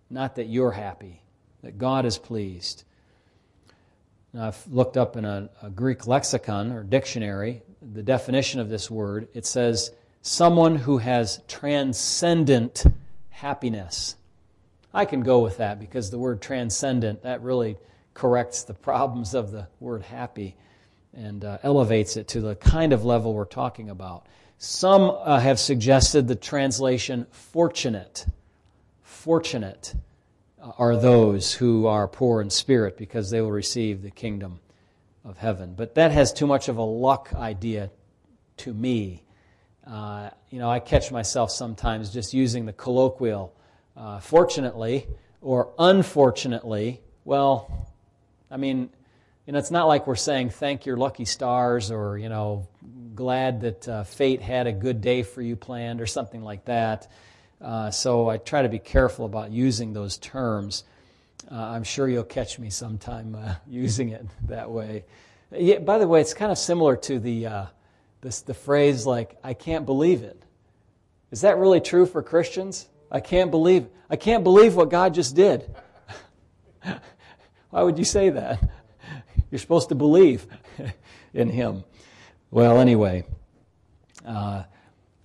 not 0.10 0.36
that 0.36 0.48
you're 0.48 0.72
happy, 0.72 1.22
that 1.62 1.78
God 1.78 2.06
is 2.06 2.18
pleased. 2.18 2.84
Now, 4.34 4.48
I've 4.48 4.68
looked 4.68 4.96
up 4.96 5.18
in 5.18 5.26
a, 5.26 5.50
a 5.62 5.70
Greek 5.70 6.08
lexicon 6.08 6.72
or 6.72 6.84
dictionary 6.84 7.64
the 7.82 8.04
definition 8.04 8.60
of 8.60 8.70
this 8.70 8.90
word. 8.90 9.28
It 9.34 9.46
says, 9.46 9.92
someone 10.22 10.76
who 10.76 11.00
has 11.00 11.42
transcendent 11.48 12.86
happiness. 13.30 14.16
I 14.94 15.06
can 15.06 15.22
go 15.22 15.40
with 15.40 15.58
that 15.58 15.80
because 15.80 16.12
the 16.12 16.20
word 16.20 16.42
transcendent, 16.42 17.24
that 17.24 17.42
really 17.42 17.78
corrects 18.14 18.64
the 18.64 18.74
problems 18.74 19.34
of 19.34 19.52
the 19.52 19.68
word 19.80 20.04
happy 20.04 20.56
and 21.14 21.44
uh, 21.44 21.58
elevates 21.64 22.18
it 22.18 22.28
to 22.30 22.42
the 22.42 22.56
kind 22.56 22.94
of 22.94 23.04
level 23.04 23.34
we're 23.34 23.46
talking 23.46 23.90
about. 23.90 24.28
Some 24.64 25.10
uh, 25.10 25.40
have 25.40 25.60
suggested 25.60 26.28
the 26.28 26.36
translation 26.36 27.26
fortunate. 27.32 28.28
Fortunate 29.02 29.96
are 30.78 30.96
those 30.96 31.52
who 31.52 31.88
are 31.88 32.08
poor 32.08 32.42
in 32.42 32.52
spirit 32.52 32.96
because 32.96 33.32
they 33.32 33.42
will 33.42 33.52
receive 33.52 34.04
the 34.04 34.12
kingdom 34.12 34.60
of 35.26 35.40
heaven. 35.40 35.74
But 35.76 35.96
that 35.96 36.12
has 36.12 36.32
too 36.32 36.46
much 36.46 36.70
of 36.70 36.78
a 36.78 36.84
luck 36.84 37.34
idea 37.34 37.90
to 38.58 38.72
me. 38.72 39.24
Uh, 39.88 40.30
you 40.52 40.60
know, 40.60 40.70
I 40.70 40.80
catch 40.80 41.12
myself 41.12 41.50
sometimes 41.50 42.14
just 42.14 42.32
using 42.32 42.68
the 42.68 42.74
colloquial, 42.74 43.56
uh, 43.98 44.20
fortunately 44.20 45.08
or 45.42 45.74
unfortunately. 45.80 47.02
Well, 47.26 47.90
I 48.52 48.58
mean, 48.58 48.92
you 49.46 49.54
know, 49.54 49.60
it's 49.60 49.72
not 49.72 49.88
like 49.88 50.08
we're 50.08 50.16
saying 50.16 50.52
thank 50.52 50.86
your 50.86 50.98
lucky 50.98 51.26
stars 51.26 51.92
or, 51.92 52.18
you 52.18 52.30
know, 52.30 52.68
glad 53.16 53.62
that 53.62 53.88
uh, 53.88 54.04
fate 54.04 54.42
had 54.42 54.68
a 54.68 54.72
good 54.72 55.02
day 55.02 55.24
for 55.24 55.42
you 55.42 55.56
planned 55.56 56.02
or 56.02 56.06
something 56.06 56.44
like 56.44 56.66
that. 56.66 57.12
Uh, 57.60 57.92
so 57.92 58.30
I 58.30 58.38
try 58.38 58.62
to 58.62 58.70
be 58.70 58.80
careful 58.80 59.26
about 59.26 59.52
using 59.52 59.94
those 59.94 60.18
terms. 60.18 60.84
Uh, 61.52 61.56
I'm 61.56 61.84
sure 61.84 62.08
you'll 62.08 62.24
catch 62.24 62.60
me 62.60 62.70
sometime 62.70 63.36
uh, 63.36 63.56
using 63.68 64.10
it 64.10 64.26
that 64.48 64.70
way. 64.70 65.06
Yeah, 65.52 65.80
by 65.80 65.98
the 65.98 66.08
way, 66.08 66.22
it's 66.22 66.34
kind 66.34 66.52
of 66.52 66.58
similar 66.58 66.96
to 66.98 67.20
the, 67.20 67.48
uh, 67.48 67.66
this, 68.22 68.42
the 68.42 68.54
phrase 68.54 69.06
like, 69.06 69.38
I 69.44 69.54
can't 69.54 69.86
believe 69.86 70.24
it. 70.24 70.42
Is 71.32 71.42
that 71.42 71.58
really 71.58 71.82
true 71.82 72.06
for 72.06 72.22
Christians? 72.22 72.88
I 73.12 73.20
can't 73.20 73.52
believe 73.52 73.88
I 74.10 74.18
can't 74.18 74.44
believe 74.44 74.76
what 74.76 74.90
God 74.90 75.14
just 75.14 75.36
did. 75.38 75.74
Why 77.70 77.82
would 77.82 77.98
you 77.98 78.04
say 78.04 78.30
that? 78.30 78.62
You're 79.52 79.60
supposed 79.60 79.90
to 79.90 79.96
believe 79.96 80.48
in 81.34 81.50
Him. 81.50 81.84
Well, 82.50 82.80
anyway, 82.80 83.26
uh, 84.26 84.64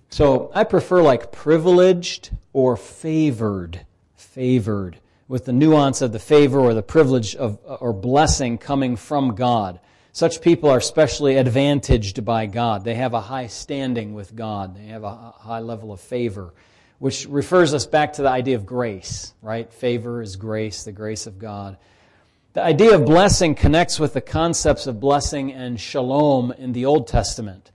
so 0.09 0.51
I 0.53 0.63
prefer 0.63 1.01
like 1.01 1.31
privileged 1.31 2.29
or 2.53 2.77
favored. 2.77 3.85
Favored, 4.15 4.99
with 5.27 5.45
the 5.45 5.53
nuance 5.53 6.01
of 6.01 6.11
the 6.11 6.19
favor 6.19 6.59
or 6.59 6.73
the 6.73 6.83
privilege 6.83 7.35
of 7.35 7.59
or 7.65 7.93
blessing 7.93 8.57
coming 8.57 8.95
from 8.95 9.35
God. 9.35 9.79
Such 10.11 10.41
people 10.41 10.69
are 10.69 10.81
specially 10.81 11.37
advantaged 11.37 12.25
by 12.25 12.47
God. 12.47 12.83
They 12.83 12.95
have 12.95 13.13
a 13.13 13.21
high 13.21 13.47
standing 13.47 14.13
with 14.13 14.35
God. 14.35 14.75
They 14.75 14.87
have 14.87 15.03
a 15.03 15.15
high 15.37 15.59
level 15.59 15.91
of 15.91 15.99
favor, 15.99 16.53
which 16.97 17.27
refers 17.27 17.73
us 17.73 17.85
back 17.85 18.13
to 18.13 18.23
the 18.23 18.29
idea 18.29 18.55
of 18.55 18.65
grace, 18.65 19.33
right? 19.41 19.71
Favor 19.71 20.21
is 20.21 20.35
grace, 20.35 20.83
the 20.83 20.91
grace 20.91 21.27
of 21.27 21.37
God. 21.37 21.77
The 22.57 22.63
idea 22.63 22.95
of 22.95 23.05
blessing 23.05 23.53
connects 23.53 23.99
with 23.99 24.13
the 24.13 24.19
concepts 24.19 24.87
of 24.87 24.99
blessing 24.99 25.53
and 25.53 25.79
shalom 25.79 26.51
in 26.51 26.73
the 26.73 26.85
Old 26.85 27.07
Testament. 27.07 27.69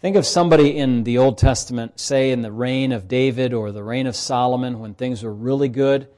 Think 0.00 0.16
of 0.16 0.26
somebody 0.26 0.76
in 0.76 1.04
the 1.04 1.18
Old 1.18 1.38
Testament, 1.38 2.00
say 2.00 2.32
in 2.32 2.42
the 2.42 2.50
reign 2.50 2.90
of 2.90 3.06
David 3.06 3.54
or 3.54 3.70
the 3.70 3.84
reign 3.84 4.08
of 4.08 4.16
Solomon, 4.16 4.80
when 4.80 4.94
things 4.94 5.22
were 5.22 5.32
really 5.32 5.68
good, 5.68 6.08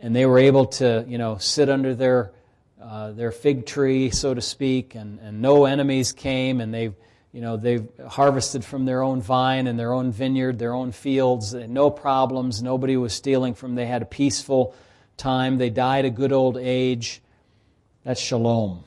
and 0.00 0.16
they 0.16 0.24
were 0.24 0.38
able 0.38 0.64
to, 0.80 1.04
you 1.06 1.18
know, 1.18 1.36
sit 1.36 1.68
under 1.68 1.94
their 1.94 2.32
uh, 2.82 3.12
their 3.12 3.30
fig 3.30 3.66
tree, 3.66 4.08
so 4.08 4.32
to 4.32 4.40
speak, 4.40 4.94
and, 4.94 5.18
and 5.20 5.42
no 5.42 5.66
enemies 5.66 6.12
came, 6.12 6.62
and 6.62 6.72
they 6.72 6.94
you 7.34 7.42
know, 7.42 7.58
they've 7.58 7.86
harvested 8.08 8.64
from 8.64 8.86
their 8.86 9.02
own 9.02 9.20
vine 9.20 9.66
and 9.66 9.78
their 9.78 9.92
own 9.92 10.12
vineyard, 10.12 10.58
their 10.58 10.72
own 10.72 10.92
fields, 10.92 11.52
no 11.52 11.90
problems. 11.90 12.62
Nobody 12.62 12.96
was 12.96 13.12
stealing 13.12 13.52
from. 13.52 13.74
They 13.74 13.84
had 13.84 14.00
a 14.00 14.06
peaceful 14.06 14.74
time. 15.18 15.58
They 15.58 15.70
died 15.70 16.04
a 16.04 16.10
good 16.10 16.32
old 16.32 16.56
age. 16.56 17.20
That's 18.04 18.20
shalom. 18.20 18.84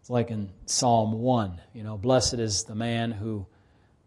It's 0.00 0.10
like 0.10 0.30
in 0.30 0.50
Psalm 0.66 1.12
1, 1.12 1.60
you 1.72 1.82
know, 1.82 1.96
blessed 1.96 2.34
is 2.34 2.64
the 2.64 2.74
man 2.74 3.10
who 3.10 3.46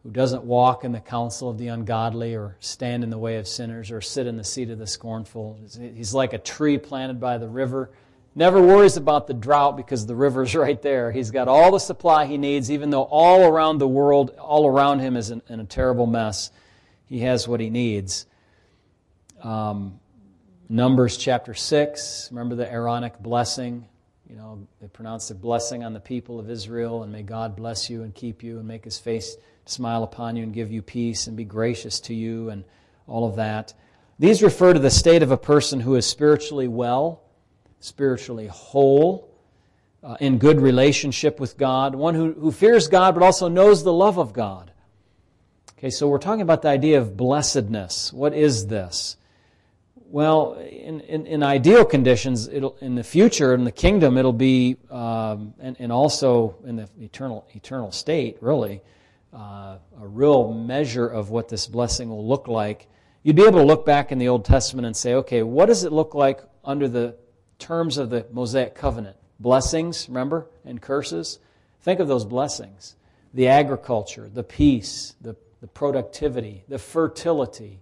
who 0.03 0.11
doesn't 0.11 0.43
walk 0.43 0.85
in 0.85 0.91
the 0.93 0.99
counsel 1.01 1.49
of 1.49 1.57
the 1.57 1.67
ungodly 1.67 2.35
or 2.35 2.55
stand 2.59 3.03
in 3.03 3.09
the 3.09 3.17
way 3.17 3.37
of 3.37 3.47
sinners 3.47 3.91
or 3.91 3.99
sit 3.99 4.27
in 4.27 4.37
the 4.37 4.43
seat 4.43 4.69
of 4.69 4.77
the 4.77 4.87
scornful. 4.87 5.59
He's 5.77 6.13
like 6.13 6.31
a 6.31 6.37
tree 6.37 6.77
planted 6.77 7.19
by 7.19 7.39
the 7.39 7.47
river 7.49 7.89
Never 8.37 8.61
worries 8.61 8.97
about 8.97 9.25
the 9.25 9.33
drought 9.33 9.75
because 9.77 10.05
the 10.05 10.13
river's 10.13 10.55
right 10.55 10.79
there. 10.79 11.11
He's 11.11 11.31
got 11.31 11.47
all 11.47 11.71
the 11.71 11.79
supply 11.79 12.27
he 12.27 12.37
needs, 12.37 12.69
even 12.69 12.91
though 12.91 13.01
all 13.01 13.47
around 13.47 13.79
the 13.79 13.87
world, 13.87 14.29
all 14.37 14.67
around 14.67 14.99
him 14.99 15.17
is 15.17 15.31
in, 15.31 15.41
in 15.49 15.59
a 15.59 15.65
terrible 15.65 16.05
mess. 16.05 16.51
He 17.07 17.21
has 17.21 17.47
what 17.47 17.59
he 17.59 17.71
needs. 17.71 18.27
Um, 19.41 19.99
Numbers 20.69 21.17
chapter 21.17 21.53
6, 21.53 22.29
remember 22.31 22.55
the 22.55 22.69
Aaronic 22.71 23.19
blessing? 23.19 23.87
You 24.29 24.35
know, 24.35 24.67
they 24.81 24.87
pronounced 24.87 25.31
a 25.31 25.35
blessing 25.35 25.83
on 25.83 25.93
the 25.93 25.99
people 25.99 26.39
of 26.39 26.49
Israel, 26.49 27.03
and 27.03 27.11
may 27.11 27.23
God 27.23 27.55
bless 27.55 27.89
you 27.89 28.03
and 28.03 28.13
keep 28.13 28.43
you 28.43 28.59
and 28.59 28.67
make 28.67 28.83
his 28.83 28.99
face 28.99 29.37
smile 29.65 30.03
upon 30.03 30.35
you 30.35 30.43
and 30.43 30.53
give 30.53 30.71
you 30.71 30.81
peace 30.81 31.27
and 31.27 31.37
be 31.37 31.45
gracious 31.45 31.99
to 32.01 32.13
you 32.13 32.49
and 32.49 32.65
all 33.07 33.27
of 33.27 33.37
that. 33.37 33.73
These 34.19 34.43
refer 34.43 34.73
to 34.73 34.79
the 34.79 34.89
state 34.89 35.23
of 35.23 35.31
a 35.31 35.37
person 35.37 35.79
who 35.79 35.95
is 35.95 36.05
spiritually 36.05 36.67
well 36.67 37.21
spiritually 37.79 38.47
whole, 38.47 39.29
uh, 40.03 40.17
in 40.19 40.37
good 40.37 40.61
relationship 40.61 41.39
with 41.39 41.57
God, 41.57 41.95
one 41.95 42.15
who, 42.15 42.33
who 42.33 42.51
fears 42.51 42.87
God 42.87 43.13
but 43.13 43.23
also 43.23 43.47
knows 43.47 43.83
the 43.83 43.93
love 43.93 44.17
of 44.17 44.33
God. 44.33 44.71
Okay, 45.77 45.89
so 45.89 46.07
we're 46.07 46.17
talking 46.17 46.41
about 46.41 46.61
the 46.61 46.69
idea 46.69 46.99
of 46.99 47.15
blessedness. 47.15 48.11
What 48.11 48.33
is 48.33 48.67
this? 48.67 49.17
Well, 50.09 50.53
in, 50.53 51.01
in, 51.01 51.27
in 51.27 51.43
ideal 51.43 51.83
conditions, 51.83 52.47
it'll, 52.47 52.77
in 52.79 52.95
the 52.95 53.03
future, 53.03 53.53
in 53.53 53.65
the 53.65 53.71
kingdom, 53.71 54.17
it'll 54.17 54.31
be, 54.31 54.77
um, 54.89 55.53
and, 55.59 55.75
and 55.79 55.91
also 55.91 56.55
in 56.65 56.77
the 56.77 56.89
eternal, 56.99 57.45
eternal 57.53 57.91
state, 57.91 58.37
really, 58.39 58.81
uh, 59.33 59.77
a 60.01 60.07
real 60.07 60.53
measure 60.53 61.07
of 61.07 61.29
what 61.29 61.49
this 61.49 61.67
blessing 61.67 62.09
will 62.09 62.25
look 62.25 62.47
like. 62.47 62.87
You'd 63.23 63.35
be 63.35 63.43
able 63.43 63.59
to 63.59 63.65
look 63.65 63.85
back 63.85 64.13
in 64.13 64.17
the 64.17 64.29
Old 64.29 64.45
Testament 64.45 64.85
and 64.85 64.95
say, 64.95 65.15
okay, 65.15 65.43
what 65.43 65.65
does 65.65 65.83
it 65.83 65.91
look 65.91 66.15
like 66.15 66.41
under 66.63 66.87
the 66.87 67.17
terms 67.59 67.97
of 67.97 68.09
the 68.09 68.25
Mosaic 68.31 68.75
covenant 68.75 69.17
blessings, 69.39 70.07
remember, 70.07 70.47
and 70.65 70.81
curses. 70.81 71.39
Think 71.81 71.99
of 71.99 72.07
those 72.07 72.25
blessings 72.25 72.95
the 73.33 73.47
agriculture, 73.49 74.29
the 74.33 74.43
peace, 74.43 75.15
the, 75.21 75.35
the 75.61 75.67
productivity, 75.67 76.63
the 76.67 76.79
fertility, 76.79 77.79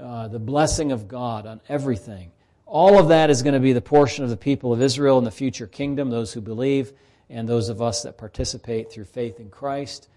uh, 0.00 0.28
the 0.28 0.38
blessing 0.38 0.92
of 0.92 1.08
God 1.08 1.46
on 1.46 1.60
everything. 1.68 2.32
All 2.66 2.98
of 2.98 3.08
that 3.08 3.28
is 3.28 3.42
going 3.42 3.54
to 3.54 3.60
be 3.60 3.72
the 3.72 3.82
portion 3.82 4.24
of 4.24 4.30
the 4.30 4.36
people 4.36 4.72
of 4.72 4.80
Israel 4.80 5.18
in 5.18 5.24
the 5.24 5.30
future 5.30 5.66
kingdom, 5.66 6.08
those 6.10 6.32
who 6.32 6.40
believe, 6.40 6.92
and 7.28 7.48
those 7.48 7.68
of 7.68 7.82
us 7.82 8.02
that 8.02 8.16
participate 8.16 8.90
through 8.90 9.04
faith 9.04 9.38
in 9.38 9.50
Christ. 9.50 10.08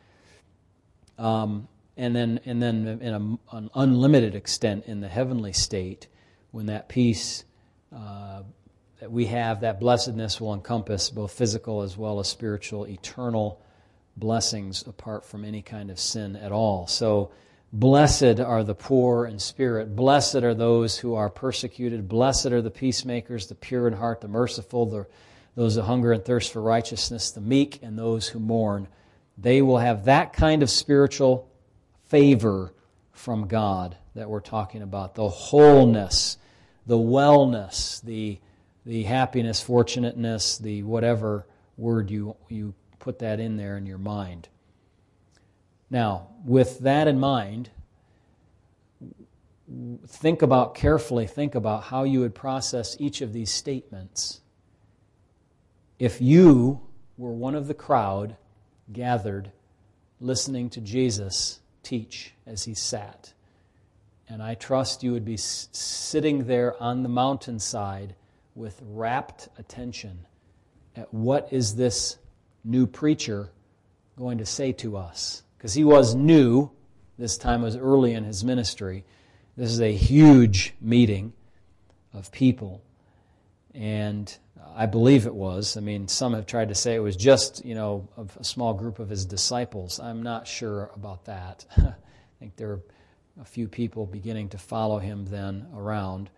Um, 1.18 1.68
and 1.98 2.16
then, 2.16 2.40
and 2.46 2.62
then 2.62 2.88
in 3.02 3.14
a, 3.14 3.56
an 3.58 3.70
unlimited 3.76 4.36
extent 4.36 4.86
in 4.86 5.02
the 5.02 5.08
heavenly 5.08 5.54
state, 5.54 6.08
when 6.52 6.68
that 6.68 6.88
peace 6.88 7.44
uh, 7.94 8.44
that 9.00 9.12
we 9.12 9.26
have, 9.26 9.62
that 9.62 9.80
blessedness 9.80 10.40
will 10.40 10.54
encompass 10.54 11.10
both 11.10 11.32
physical 11.32 11.82
as 11.82 11.98
well 11.98 12.20
as 12.20 12.28
spiritual, 12.28 12.88
eternal 12.88 13.62
blessings 14.18 14.86
apart 14.88 15.26
from 15.26 15.44
any 15.44 15.62
kind 15.62 15.92
of 15.92 16.00
sin 16.00 16.36
at 16.38 16.52
all. 16.52 16.88
So, 16.88 17.32
blessed 17.74 18.40
are 18.40 18.64
the 18.64 18.76
poor 18.76 19.26
in 19.26 19.40
spirit. 19.40 19.96
Blessed 19.96 20.36
are 20.36 20.54
those 20.54 20.98
who 20.98 21.16
are 21.16 21.30
persecuted. 21.30 22.08
Blessed 22.08 22.48
are 22.48 22.62
the 22.62 22.72
peacemakers, 22.72 23.48
the 23.48 23.56
pure 23.56 23.88
in 23.88 23.94
heart, 23.94 24.22
the 24.22 24.28
merciful, 24.28 24.86
the, 24.86 25.08
those 25.56 25.76
who 25.76 25.82
hunger 25.82 26.12
and 26.12 26.24
thirst 26.24 26.52
for 26.54 26.62
righteousness, 26.62 27.32
the 27.32 27.42
meek, 27.42 27.80
and 27.82 27.98
those 27.98 28.28
who 28.28 28.40
mourn. 28.40 28.88
They 29.38 29.62
will 29.62 29.80
have 29.80 30.06
that 30.06 30.34
kind 30.34 30.64
of 30.64 30.70
spiritual 30.70 31.50
favor 32.06 32.74
from 33.12 33.48
God 33.48 33.98
that 34.16 34.30
we're 34.30 34.40
talking 34.40 34.82
about 34.82 35.16
the 35.16 35.28
wholeness, 35.28 36.38
the 36.86 36.98
wellness, 36.98 38.02
the 38.04 38.40
the 38.86 39.04
happiness, 39.04 39.62
fortunateness, 39.62 40.58
the 40.58 40.84
whatever 40.84 41.46
word 41.78 42.12
you, 42.12 42.36
you 42.50 42.74
put 43.00 43.20
that 43.20 43.40
in 43.40 43.58
there 43.58 43.78
in 43.78 43.86
your 43.86 43.98
mind. 43.98 44.48
Now, 45.90 46.30
with 46.44 46.80
that 46.80 47.08
in 47.08 47.20
mind, 47.20 47.70
think 50.08 50.42
about 50.42 50.76
carefully, 50.76 51.28
think 51.28 51.56
about 51.56 51.84
how 51.84 52.04
you 52.04 52.20
would 52.22 52.36
process 52.36 52.96
each 53.00 53.22
of 53.22 53.34
these 53.34 53.52
statements. 53.52 54.42
If 56.00 56.22
you 56.22 56.82
were 57.18 57.32
one 57.32 57.56
of 57.56 57.68
the 57.68 57.74
crowd 57.74 58.36
gathered 58.92 59.52
listening 60.20 60.70
to 60.72 60.82
Jesus 60.82 61.60
teach 61.84 62.34
as 62.46 62.64
he 62.64 62.74
sat, 62.74 63.34
and 64.28 64.42
I 64.42 64.56
trust 64.56 65.04
you 65.04 65.12
would 65.12 65.26
be 65.26 65.38
sitting 65.38 66.46
there 66.46 66.82
on 66.82 67.04
the 67.04 67.10
mountainside 67.10 68.16
with 68.56 68.82
rapt 68.84 69.50
attention 69.58 70.26
at 70.96 71.14
what 71.14 71.52
is 71.52 71.76
this 71.76 72.18
new 72.64 72.88
preacher 72.88 73.52
going 74.18 74.40
to 74.40 74.46
say 74.46 74.72
to 74.72 74.98
us. 74.98 75.44
Because 75.66 75.74
he 75.74 75.84
was 75.84 76.14
new, 76.14 76.70
this 77.18 77.40
time 77.40 77.64
was 77.64 77.76
early 77.76 78.14
in 78.14 78.24
his 78.24 78.44
ministry. 78.44 79.04
This 79.58 79.72
is 79.72 79.82
a 79.82 79.92
huge 79.92 80.76
meeting 80.80 81.34
of 82.14 82.32
people. 82.32 82.84
And 83.74 84.32
I 84.76 84.86
believe 84.86 85.26
it 85.26 85.34
was. 85.34 85.76
I 85.76 85.80
mean, 85.80 86.08
some 86.08 86.36
have 86.36 86.46
tried 86.46 86.70
to 86.70 86.76
say 86.76 86.94
it 86.94 87.00
was 87.00 87.16
just, 87.16 87.66
you 87.66 87.74
know, 87.74 88.08
a 88.40 88.44
small 88.44 88.76
group 88.76 89.00
of 89.00 89.10
his 89.10 89.26
disciples. 89.26 90.00
I'm 90.00 90.22
not 90.22 90.48
sure 90.48 90.92
about 90.94 91.26
that. 91.26 91.66
I 91.78 91.96
think 92.38 92.58
there 92.58 92.74
are 92.74 92.82
a 93.42 93.46
few 93.46 93.68
people 93.68 94.06
beginning 94.06 94.50
to 94.50 94.60
follow 94.60 95.00
him 95.00 95.26
then 95.26 95.66
around. 95.76 96.30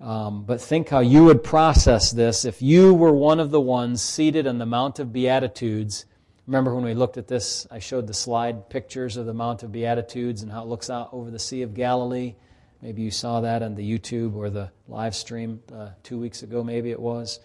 Um, 0.00 0.44
but 0.44 0.60
think 0.60 0.88
how 0.88 1.00
you 1.00 1.24
would 1.24 1.42
process 1.42 2.12
this 2.12 2.44
if 2.44 2.62
you 2.62 2.94
were 2.94 3.12
one 3.12 3.40
of 3.40 3.50
the 3.50 3.60
ones 3.60 4.00
seated 4.00 4.46
on 4.46 4.58
the 4.58 4.66
Mount 4.66 5.00
of 5.00 5.12
Beatitudes. 5.12 6.04
Remember 6.46 6.74
when 6.74 6.84
we 6.84 6.94
looked 6.94 7.18
at 7.18 7.28
this, 7.28 7.68
I 7.70 7.78
showed 7.78 8.08
the 8.08 8.14
slide 8.14 8.68
pictures 8.68 9.16
of 9.16 9.26
the 9.26 9.34
Mount 9.34 9.62
of 9.62 9.70
Beatitudes 9.70 10.42
and 10.42 10.50
how 10.50 10.62
it 10.62 10.68
looks 10.68 10.90
out 10.90 11.10
over 11.12 11.30
the 11.30 11.38
Sea 11.38 11.62
of 11.62 11.72
Galilee. 11.72 12.34
Maybe 12.80 13.02
you 13.02 13.12
saw 13.12 13.42
that 13.42 13.62
on 13.62 13.76
the 13.76 13.98
YouTube 13.98 14.34
or 14.34 14.50
the 14.50 14.72
live 14.88 15.14
stream 15.14 15.62
uh, 15.72 15.90
two 16.02 16.18
weeks 16.18 16.42
ago, 16.42 16.64
maybe 16.64 16.90
it 16.90 16.98
was, 16.98 17.38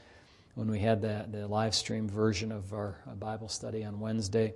when 0.56 0.72
we 0.72 0.80
had 0.80 1.00
the, 1.00 1.28
the 1.30 1.48
live 1.48 1.76
stream 1.76 2.10
version 2.10 2.52
of 2.52 2.74
our 2.74 2.98
uh, 3.08 3.14
Bible 3.14 3.48
study 3.48 3.84
on 3.84 4.00
Wednesday 4.00 4.56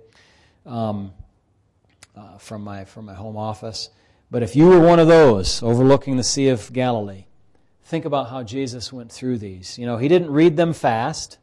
um, 0.66 1.12
uh, 2.16 2.36
from, 2.38 2.64
my, 2.64 2.84
from 2.84 3.04
my 3.04 3.14
home 3.14 3.36
office. 3.36 3.90
But 4.28 4.42
if 4.42 4.56
you 4.56 4.66
were 4.66 4.80
one 4.80 4.98
of 4.98 5.06
those 5.06 5.62
overlooking 5.62 6.16
the 6.16 6.24
Sea 6.24 6.48
of 6.48 6.72
Galilee, 6.72 7.26
think 7.84 8.04
about 8.04 8.28
how 8.28 8.42
Jesus 8.42 8.92
went 8.92 9.12
through 9.12 9.38
these. 9.38 9.78
You 9.78 9.86
know, 9.86 9.98
he 9.98 10.08
didn't 10.08 10.32
read 10.32 10.56
them 10.56 10.72
fast. 10.72 11.38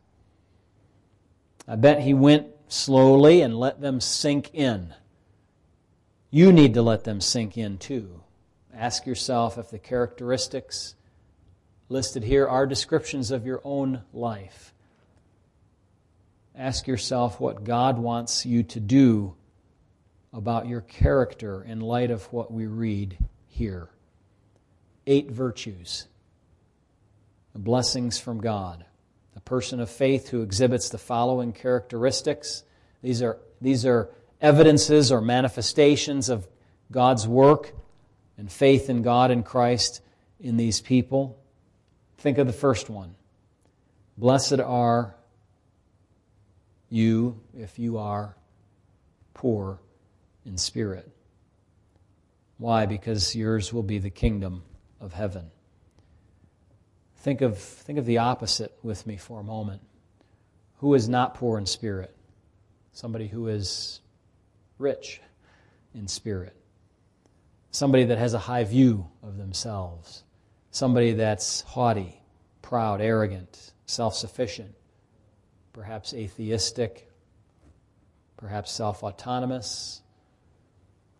I 1.66 1.78
bet 1.78 2.02
he 2.02 2.14
went 2.14 2.48
slowly 2.70 3.42
and 3.42 3.58
let 3.58 3.82
them 3.82 4.00
sink 4.00 4.52
in. 4.54 4.94
You 6.32 6.54
need 6.54 6.74
to 6.76 6.82
let 6.82 7.04
them 7.04 7.20
sink 7.20 7.58
in 7.58 7.78
too. 7.78 8.22
Ask 8.74 9.06
yourself 9.06 9.58
if 9.58 9.70
the 9.70 9.80
characteristics 9.80 10.96
listed 11.90 12.24
here 12.24 12.48
are 12.48 12.66
descriptions 12.66 13.32
of 13.32 13.46
your 13.46 13.62
own 13.64 14.04
life. 14.14 14.74
Ask 16.56 16.88
yourself 16.88 17.40
what 17.40 17.64
God 17.64 17.98
wants 17.98 18.46
you 18.46 18.64
to 18.64 18.80
do 18.80 19.36
about 20.32 20.68
your 20.68 20.82
character 20.82 21.64
in 21.64 21.82
light 21.82 22.12
of 22.12 22.32
what 22.32 22.52
we 22.52 22.68
read 22.68 23.18
here. 23.48 23.90
Eight 25.08 25.32
virtues 25.32 26.08
blessings 27.56 28.18
from 28.20 28.40
God. 28.40 28.86
Person 29.50 29.80
of 29.80 29.90
faith 29.90 30.30
who 30.30 30.44
exhibits 30.44 30.90
the 30.90 31.00
following 31.00 31.54
characteristics. 31.54 32.64
These 33.02 33.24
are, 33.24 33.40
these 33.60 33.84
are 33.84 34.12
evidences 34.40 35.12
or 35.12 35.22
manifestations 35.22 36.30
of 36.30 36.48
God's 36.92 37.28
work 37.28 37.74
and 38.38 38.52
faith 38.52 38.92
in 38.92 39.02
God 39.02 39.32
and 39.32 39.44
Christ 39.44 40.02
in 40.40 40.56
these 40.56 40.82
people. 40.82 41.36
Think 42.20 42.38
of 42.38 42.46
the 42.46 42.54
first 42.54 42.92
one. 42.92 43.16
Blessed 44.20 44.60
are 44.60 45.16
you 46.92 47.42
if 47.58 47.80
you 47.80 47.98
are 47.98 48.36
poor 49.34 49.80
in 50.46 50.60
spirit. 50.60 51.10
Why? 52.60 52.86
Because 52.86 53.36
yours 53.36 53.74
will 53.74 53.82
be 53.82 53.98
the 53.98 54.12
kingdom 54.12 54.62
of 55.02 55.12
heaven. 55.12 55.50
Think 57.20 57.42
of, 57.42 57.58
think 57.58 58.00
of 58.00 58.06
the 58.06 58.20
opposite 58.20 58.78
with 58.82 59.06
me 59.06 59.18
for 59.18 59.40
a 59.40 59.44
moment. 59.44 59.82
Who 60.78 60.94
is 60.94 61.10
not 61.10 61.36
poor 61.36 61.58
in 61.58 61.66
spirit? 61.66 62.16
Somebody 62.94 63.28
who 63.28 63.48
is 63.48 64.00
rich 64.78 65.22
in 65.94 66.08
spirit. 66.08 66.56
Somebody 67.72 68.06
that 68.06 68.18
has 68.18 68.34
a 68.34 68.40
high 68.40 68.64
view 68.64 69.08
of 69.22 69.38
themselves. 69.38 70.24
Somebody 70.72 71.14
that's 71.14 71.62
haughty, 71.62 72.22
proud, 72.62 73.02
arrogant, 73.02 73.74
self 73.86 74.16
sufficient, 74.16 74.74
perhaps 75.74 76.14
atheistic, 76.14 77.10
perhaps 78.38 78.72
self 78.72 79.04
autonomous. 79.04 80.02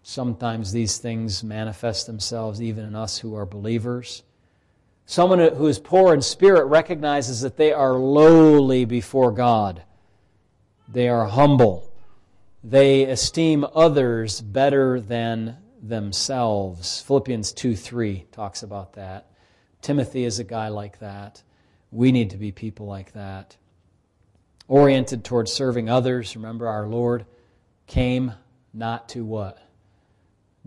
Sometimes 0.02 0.72
these 0.72 0.98
things 0.98 1.44
manifest 1.44 2.08
themselves 2.08 2.62
even 2.62 2.86
in 2.86 2.96
us 2.96 3.18
who 3.18 3.36
are 3.36 3.46
believers. 3.46 4.24
Someone 5.10 5.40
who 5.40 5.66
is 5.66 5.80
poor 5.80 6.14
in 6.14 6.22
spirit 6.22 6.66
recognizes 6.66 7.42
that 7.42 7.58
they 7.58 7.74
are 7.74 7.96
lowly 7.96 8.86
before 8.86 9.32
God. 9.32 9.82
They 10.88 11.10
are 11.10 11.26
humble. 11.26 11.92
They 12.64 13.06
esteem 13.06 13.66
others 13.74 14.40
better 14.40 15.02
than 15.02 15.58
themselves. 15.82 17.02
Philippians 17.02 17.54
2 17.54 17.76
3 17.76 18.28
talks 18.32 18.62
about 18.62 18.94
that. 18.94 19.32
Timothy 19.82 20.26
is 20.26 20.38
a 20.38 20.44
guy 20.44 20.68
like 20.68 21.00
that. 21.00 21.42
We 21.90 22.12
need 22.12 22.30
to 22.30 22.38
be 22.38 22.52
people 22.52 22.86
like 22.86 23.14
that. 23.14 23.58
Oriented 24.68 25.24
towards 25.24 25.52
serving 25.52 25.90
others. 25.90 26.36
Remember, 26.36 26.68
our 26.68 26.86
Lord 26.86 27.26
came 27.88 28.34
not 28.76 29.10
to 29.10 29.26
what? 29.26 29.58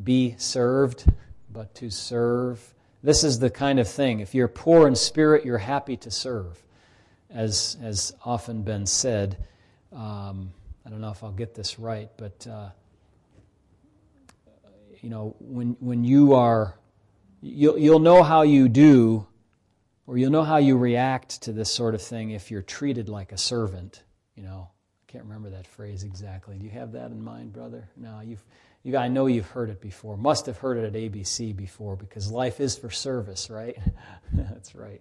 Be 0.03 0.35
served, 0.37 1.05
but 1.49 1.77
to 1.77 1.91
serve 1.91 2.75
this 3.03 3.25
is 3.25 3.39
the 3.39 3.51
kind 3.51 3.81
of 3.81 3.89
thing. 3.89 4.21
If 4.21 4.35
you're 4.35 4.49
poor 4.49 4.87
in 4.87 4.95
spirit, 4.95 5.45
you're 5.45 5.59
happy 5.59 5.97
to 5.99 6.11
serve, 6.11 6.63
as 7.31 7.77
has 7.83 8.15
often 8.25 8.63
been 8.63 8.87
said. 8.87 9.37
Um, 9.93 10.53
I 10.87 10.91
don't 10.91 11.01
know 11.01 11.11
if 11.11 11.23
I'll 11.23 11.33
get 11.33 11.55
this 11.55 11.79
right, 11.79 12.09
but 12.17 12.47
uh, 12.47 12.71
you 15.01 15.11
know, 15.11 15.35
when 15.41 15.77
when 15.81 16.05
you 16.05 16.35
are, 16.35 16.79
you'll 17.41 17.77
you'll 17.77 17.99
know 17.99 18.23
how 18.23 18.43
you 18.43 18.69
do, 18.69 19.27
or 20.07 20.17
you'll 20.17 20.31
know 20.31 20.45
how 20.45 20.59
you 20.59 20.77
react 20.77 21.43
to 21.43 21.53
this 21.53 21.71
sort 21.71 21.95
of 21.95 22.03
thing 22.03 22.31
if 22.31 22.51
you're 22.51 22.63
treated 22.63 23.09
like 23.09 23.33
a 23.33 23.39
servant. 23.39 24.05
You 24.37 24.45
know, 24.45 24.69
I 24.71 25.13
can't 25.13 25.25
remember 25.25 25.51
that 25.51 25.67
phrase 25.67 26.05
exactly. 26.05 26.57
Do 26.57 26.65
you 26.65 26.71
have 26.71 26.93
that 26.93 27.11
in 27.11 27.23
mind, 27.23 27.53
brother? 27.53 27.89
No, 27.97 28.21
you've 28.21 28.45
you, 28.83 28.97
I 28.97 29.09
know 29.09 29.27
you've 29.27 29.49
heard 29.49 29.71
it 29.71 29.81
before. 29.81 30.17
Must 30.17 30.47
have 30.47 30.59
heard 30.59 30.79
it 30.79 30.85
at 30.85 30.93
ABC 30.95 31.55
before 31.55 31.97
because 31.97 32.31
life 32.31 32.61
is 32.61 32.77
for 32.77 32.91
service, 32.91 33.49
right? 33.51 33.77
That's 34.33 34.75
right. 34.75 35.01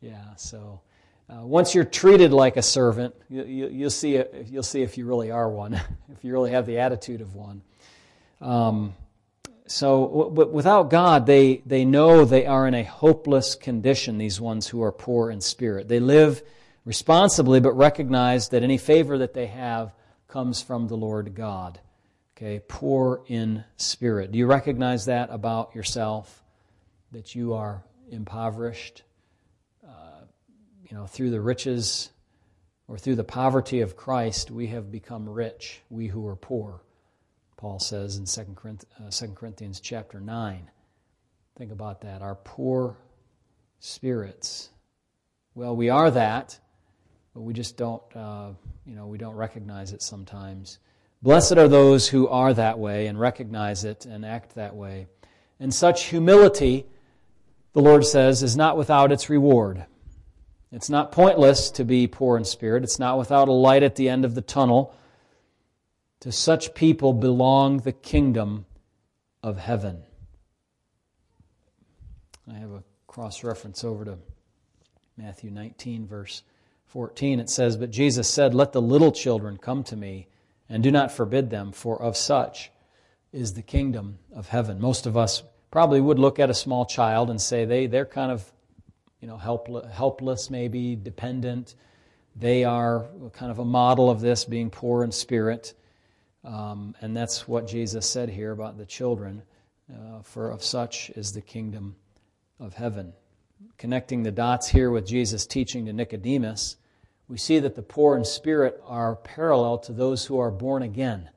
Yeah. 0.00 0.34
So 0.36 0.80
uh, 1.28 1.42
once 1.42 1.74
you're 1.74 1.84
treated 1.84 2.32
like 2.32 2.56
a 2.56 2.62
servant, 2.62 3.14
you, 3.28 3.44
you, 3.44 3.68
you'll 3.68 3.90
see 3.90 4.22
you'll 4.46 4.62
see 4.62 4.82
if 4.82 4.98
you 4.98 5.06
really 5.06 5.30
are 5.30 5.48
one, 5.48 5.74
if 6.12 6.22
you 6.22 6.32
really 6.32 6.50
have 6.50 6.66
the 6.66 6.78
attitude 6.78 7.20
of 7.20 7.34
one. 7.34 7.62
Um, 8.40 8.94
so, 9.66 10.30
but 10.34 10.52
without 10.52 10.90
God, 10.90 11.24
they, 11.24 11.62
they 11.64 11.84
know 11.84 12.24
they 12.24 12.44
are 12.44 12.66
in 12.66 12.74
a 12.74 12.82
hopeless 12.82 13.54
condition, 13.54 14.18
these 14.18 14.40
ones 14.40 14.66
who 14.66 14.82
are 14.82 14.92
poor 14.92 15.30
in 15.30 15.40
spirit. 15.40 15.88
They 15.88 16.00
live 16.00 16.42
responsibly, 16.84 17.60
but 17.60 17.72
recognize 17.72 18.48
that 18.50 18.62
any 18.62 18.76
favor 18.76 19.16
that 19.18 19.32
they 19.32 19.46
have 19.46 19.94
comes 20.28 20.60
from 20.60 20.88
the 20.88 20.96
Lord 20.96 21.34
God. 21.34 21.80
Okay, 22.36 22.60
poor 22.66 23.22
in 23.26 23.64
spirit. 23.76 24.32
Do 24.32 24.38
you 24.38 24.46
recognize 24.46 25.06
that 25.06 25.28
about 25.30 25.74
yourself? 25.74 26.42
That 27.12 27.34
you 27.34 27.54
are 27.54 27.84
impoverished? 28.10 29.02
Uh, 29.86 30.22
you 30.88 30.96
know, 30.96 31.06
through 31.06 31.30
the 31.30 31.40
riches 31.40 32.10
or 32.88 32.98
through 32.98 33.16
the 33.16 33.24
poverty 33.24 33.80
of 33.80 33.96
Christ, 33.96 34.50
we 34.50 34.68
have 34.68 34.90
become 34.90 35.28
rich, 35.28 35.82
we 35.90 36.06
who 36.06 36.26
are 36.26 36.36
poor. 36.36 36.80
Paul 37.56 37.78
says 37.78 38.16
in 38.16 38.24
2 38.24 38.56
uh, 38.98 39.34
Corinthians 39.34 39.78
chapter 39.78 40.18
9. 40.18 40.70
Think 41.56 41.70
about 41.70 42.00
that. 42.00 42.22
Our 42.22 42.34
poor 42.34 42.96
spirits. 43.78 44.70
Well, 45.54 45.76
we 45.76 45.90
are 45.90 46.10
that, 46.10 46.58
but 47.34 47.42
we 47.42 47.52
just 47.52 47.76
don't, 47.76 48.02
uh, 48.16 48.50
you 48.84 48.96
know, 48.96 49.06
we 49.06 49.18
don't 49.18 49.36
recognize 49.36 49.92
it 49.92 50.02
sometimes. 50.02 50.78
Blessed 51.22 51.52
are 51.52 51.68
those 51.68 52.08
who 52.08 52.26
are 52.26 52.52
that 52.52 52.80
way 52.80 53.06
and 53.06 53.18
recognize 53.18 53.84
it 53.84 54.06
and 54.06 54.26
act 54.26 54.56
that 54.56 54.74
way. 54.74 55.06
And 55.60 55.72
such 55.72 56.06
humility, 56.06 56.84
the 57.74 57.80
Lord 57.80 58.04
says, 58.04 58.42
is 58.42 58.56
not 58.56 58.76
without 58.76 59.12
its 59.12 59.30
reward. 59.30 59.86
It's 60.72 60.90
not 60.90 61.12
pointless 61.12 61.70
to 61.72 61.84
be 61.84 62.08
poor 62.08 62.36
in 62.36 62.44
spirit. 62.44 62.82
It's 62.82 62.98
not 62.98 63.18
without 63.18 63.48
a 63.48 63.52
light 63.52 63.84
at 63.84 63.94
the 63.94 64.08
end 64.08 64.24
of 64.24 64.34
the 64.34 64.42
tunnel. 64.42 64.96
To 66.20 66.32
such 66.32 66.74
people 66.74 67.12
belong 67.12 67.78
the 67.78 67.92
kingdom 67.92 68.66
of 69.44 69.58
heaven. 69.58 70.02
I 72.50 72.54
have 72.54 72.70
a 72.72 72.82
cross 73.06 73.44
reference 73.44 73.84
over 73.84 74.04
to 74.06 74.18
Matthew 75.16 75.50
19, 75.52 76.04
verse 76.06 76.42
14. 76.86 77.38
It 77.38 77.48
says, 77.48 77.76
But 77.76 77.90
Jesus 77.92 78.28
said, 78.28 78.54
Let 78.54 78.72
the 78.72 78.82
little 78.82 79.12
children 79.12 79.56
come 79.56 79.84
to 79.84 79.96
me 79.96 80.26
and 80.68 80.82
do 80.82 80.90
not 80.90 81.12
forbid 81.12 81.50
them, 81.50 81.72
for 81.72 82.00
of 82.00 82.16
such 82.16 82.70
is 83.32 83.54
the 83.54 83.62
kingdom 83.62 84.18
of 84.34 84.48
heaven. 84.48 84.80
Most 84.80 85.06
of 85.06 85.16
us 85.16 85.42
probably 85.70 86.00
would 86.00 86.18
look 86.18 86.38
at 86.38 86.50
a 86.50 86.54
small 86.54 86.84
child 86.84 87.30
and 87.30 87.40
say 87.40 87.64
they, 87.64 87.86
they're 87.86 88.04
kind 88.04 88.30
of 88.30 88.50
you 89.20 89.28
know, 89.28 89.36
helpless, 89.36 89.90
helpless, 89.92 90.50
maybe 90.50 90.96
dependent. 90.96 91.74
They 92.36 92.64
are 92.64 93.06
kind 93.32 93.50
of 93.50 93.58
a 93.58 93.64
model 93.64 94.10
of 94.10 94.20
this, 94.20 94.44
being 94.44 94.70
poor 94.70 95.04
in 95.04 95.12
spirit. 95.12 95.74
Um, 96.44 96.94
and 97.00 97.16
that's 97.16 97.46
what 97.46 97.68
Jesus 97.68 98.04
said 98.08 98.28
here 98.28 98.50
about 98.50 98.76
the 98.76 98.86
children. 98.86 99.42
Uh, 99.92 100.22
for 100.22 100.50
of 100.50 100.62
such 100.62 101.10
is 101.10 101.32
the 101.32 101.40
kingdom 101.40 101.96
of 102.58 102.74
heaven. 102.74 103.12
Connecting 103.78 104.22
the 104.22 104.30
dots 104.30 104.68
here 104.68 104.90
with 104.90 105.06
Jesus' 105.06 105.46
teaching 105.46 105.86
to 105.86 105.92
Nicodemus, 105.92 106.76
we 107.32 107.38
see 107.38 107.58
that 107.60 107.74
the 107.74 107.82
poor 107.82 108.14
in 108.14 108.26
spirit 108.26 108.78
are 108.86 109.16
parallel 109.16 109.78
to 109.78 109.92
those 109.94 110.26
who 110.26 110.38
are 110.38 110.50
born 110.50 110.82
again. 110.82 111.30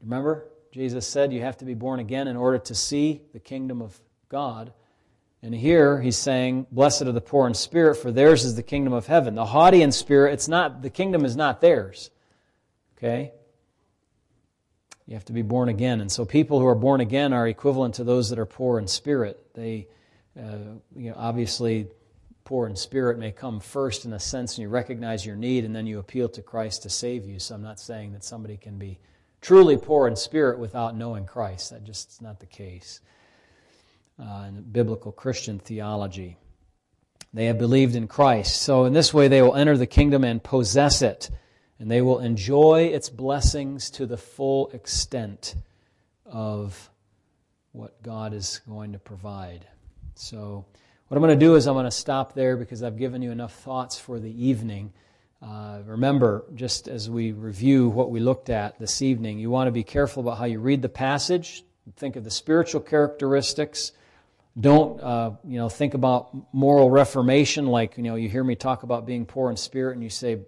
Remember, 0.00 0.46
Jesus 0.72 1.06
said 1.06 1.30
you 1.30 1.42
have 1.42 1.58
to 1.58 1.66
be 1.66 1.74
born 1.74 2.00
again 2.00 2.26
in 2.26 2.38
order 2.38 2.56
to 2.56 2.74
see 2.74 3.20
the 3.34 3.38
kingdom 3.38 3.82
of 3.82 4.00
God. 4.30 4.72
And 5.42 5.54
here 5.54 6.00
he's 6.00 6.16
saying, 6.16 6.68
Blessed 6.72 7.02
are 7.02 7.12
the 7.12 7.20
poor 7.20 7.46
in 7.46 7.52
spirit, 7.52 7.96
for 7.96 8.10
theirs 8.10 8.46
is 8.46 8.54
the 8.54 8.62
kingdom 8.62 8.94
of 8.94 9.08
heaven. 9.08 9.34
The 9.34 9.44
haughty 9.44 9.82
in 9.82 9.92
spirit, 9.92 10.32
it's 10.32 10.48
not 10.48 10.80
the 10.80 10.88
kingdom 10.88 11.22
is 11.22 11.36
not 11.36 11.60
theirs. 11.60 12.10
Okay? 12.96 13.32
You 15.06 15.12
have 15.16 15.26
to 15.26 15.34
be 15.34 15.42
born 15.42 15.68
again. 15.68 16.00
And 16.00 16.10
so 16.10 16.24
people 16.24 16.60
who 16.60 16.66
are 16.66 16.74
born 16.74 17.02
again 17.02 17.34
are 17.34 17.46
equivalent 17.46 17.96
to 17.96 18.04
those 18.04 18.30
that 18.30 18.38
are 18.38 18.46
poor 18.46 18.78
in 18.78 18.86
spirit. 18.86 19.52
They 19.52 19.88
uh, 20.34 20.78
you 20.96 21.10
know, 21.10 21.16
obviously 21.18 21.88
poor 22.46 22.68
in 22.68 22.76
spirit 22.76 23.18
may 23.18 23.32
come 23.32 23.58
first 23.58 24.04
in 24.04 24.12
a 24.12 24.20
sense 24.20 24.56
and 24.56 24.62
you 24.62 24.68
recognize 24.68 25.26
your 25.26 25.34
need 25.34 25.64
and 25.64 25.74
then 25.74 25.86
you 25.86 25.98
appeal 25.98 26.28
to 26.28 26.40
Christ 26.40 26.84
to 26.84 26.88
save 26.88 27.26
you. 27.26 27.40
So 27.40 27.56
I'm 27.56 27.62
not 27.62 27.80
saying 27.80 28.12
that 28.12 28.24
somebody 28.24 28.56
can 28.56 28.78
be 28.78 28.98
truly 29.40 29.76
poor 29.76 30.06
in 30.06 30.14
spirit 30.14 30.58
without 30.60 30.96
knowing 30.96 31.26
Christ. 31.26 31.70
That 31.70 31.82
just 31.84 32.12
is 32.12 32.22
not 32.22 32.38
the 32.38 32.46
case. 32.46 33.00
Uh, 34.18 34.44
in 34.48 34.62
biblical 34.62 35.10
Christian 35.10 35.58
theology, 35.58 36.36
they 37.34 37.46
have 37.46 37.58
believed 37.58 37.96
in 37.96 38.06
Christ. 38.06 38.62
So 38.62 38.84
in 38.84 38.92
this 38.92 39.12
way, 39.12 39.28
they 39.28 39.42
will 39.42 39.56
enter 39.56 39.76
the 39.76 39.86
kingdom 39.86 40.24
and 40.24 40.42
possess 40.42 41.02
it, 41.02 41.28
and 41.78 41.90
they 41.90 42.00
will 42.00 42.20
enjoy 42.20 42.90
its 42.94 43.10
blessings 43.10 43.90
to 43.90 44.06
the 44.06 44.16
full 44.16 44.70
extent 44.70 45.56
of 46.24 46.90
what 47.72 48.02
God 48.02 48.32
is 48.32 48.60
going 48.66 48.92
to 48.92 48.98
provide. 48.98 49.66
So 50.14 50.64
what 51.08 51.16
I'm 51.16 51.22
going 51.22 51.38
to 51.38 51.44
do 51.44 51.54
is 51.54 51.68
I'm 51.68 51.74
going 51.74 51.84
to 51.84 51.90
stop 51.90 52.34
there 52.34 52.56
because 52.56 52.82
I've 52.82 52.96
given 52.96 53.22
you 53.22 53.30
enough 53.30 53.54
thoughts 53.54 53.96
for 53.96 54.18
the 54.18 54.44
evening. 54.44 54.92
Uh, 55.40 55.78
remember, 55.86 56.44
just 56.54 56.88
as 56.88 57.08
we 57.08 57.30
review 57.30 57.88
what 57.88 58.10
we 58.10 58.18
looked 58.18 58.50
at 58.50 58.78
this 58.80 59.02
evening, 59.02 59.38
you 59.38 59.48
want 59.48 59.68
to 59.68 59.72
be 59.72 59.84
careful 59.84 60.20
about 60.20 60.38
how 60.38 60.46
you 60.46 60.58
read 60.58 60.82
the 60.82 60.88
passage. 60.88 61.62
Think 61.96 62.16
of 62.16 62.24
the 62.24 62.30
spiritual 62.30 62.80
characteristics. 62.80 63.92
Don't 64.58 65.00
uh, 65.00 65.32
you 65.44 65.58
know? 65.58 65.68
Think 65.68 65.94
about 65.94 66.34
moral 66.52 66.90
reformation, 66.90 67.66
like 67.66 67.96
you 67.98 68.02
know. 68.02 68.16
You 68.16 68.28
hear 68.28 68.42
me 68.42 68.56
talk 68.56 68.82
about 68.82 69.06
being 69.06 69.26
poor 69.26 69.50
in 69.50 69.56
spirit, 69.56 69.92
and 69.92 70.02
you 70.02 70.10
say, 70.10 70.40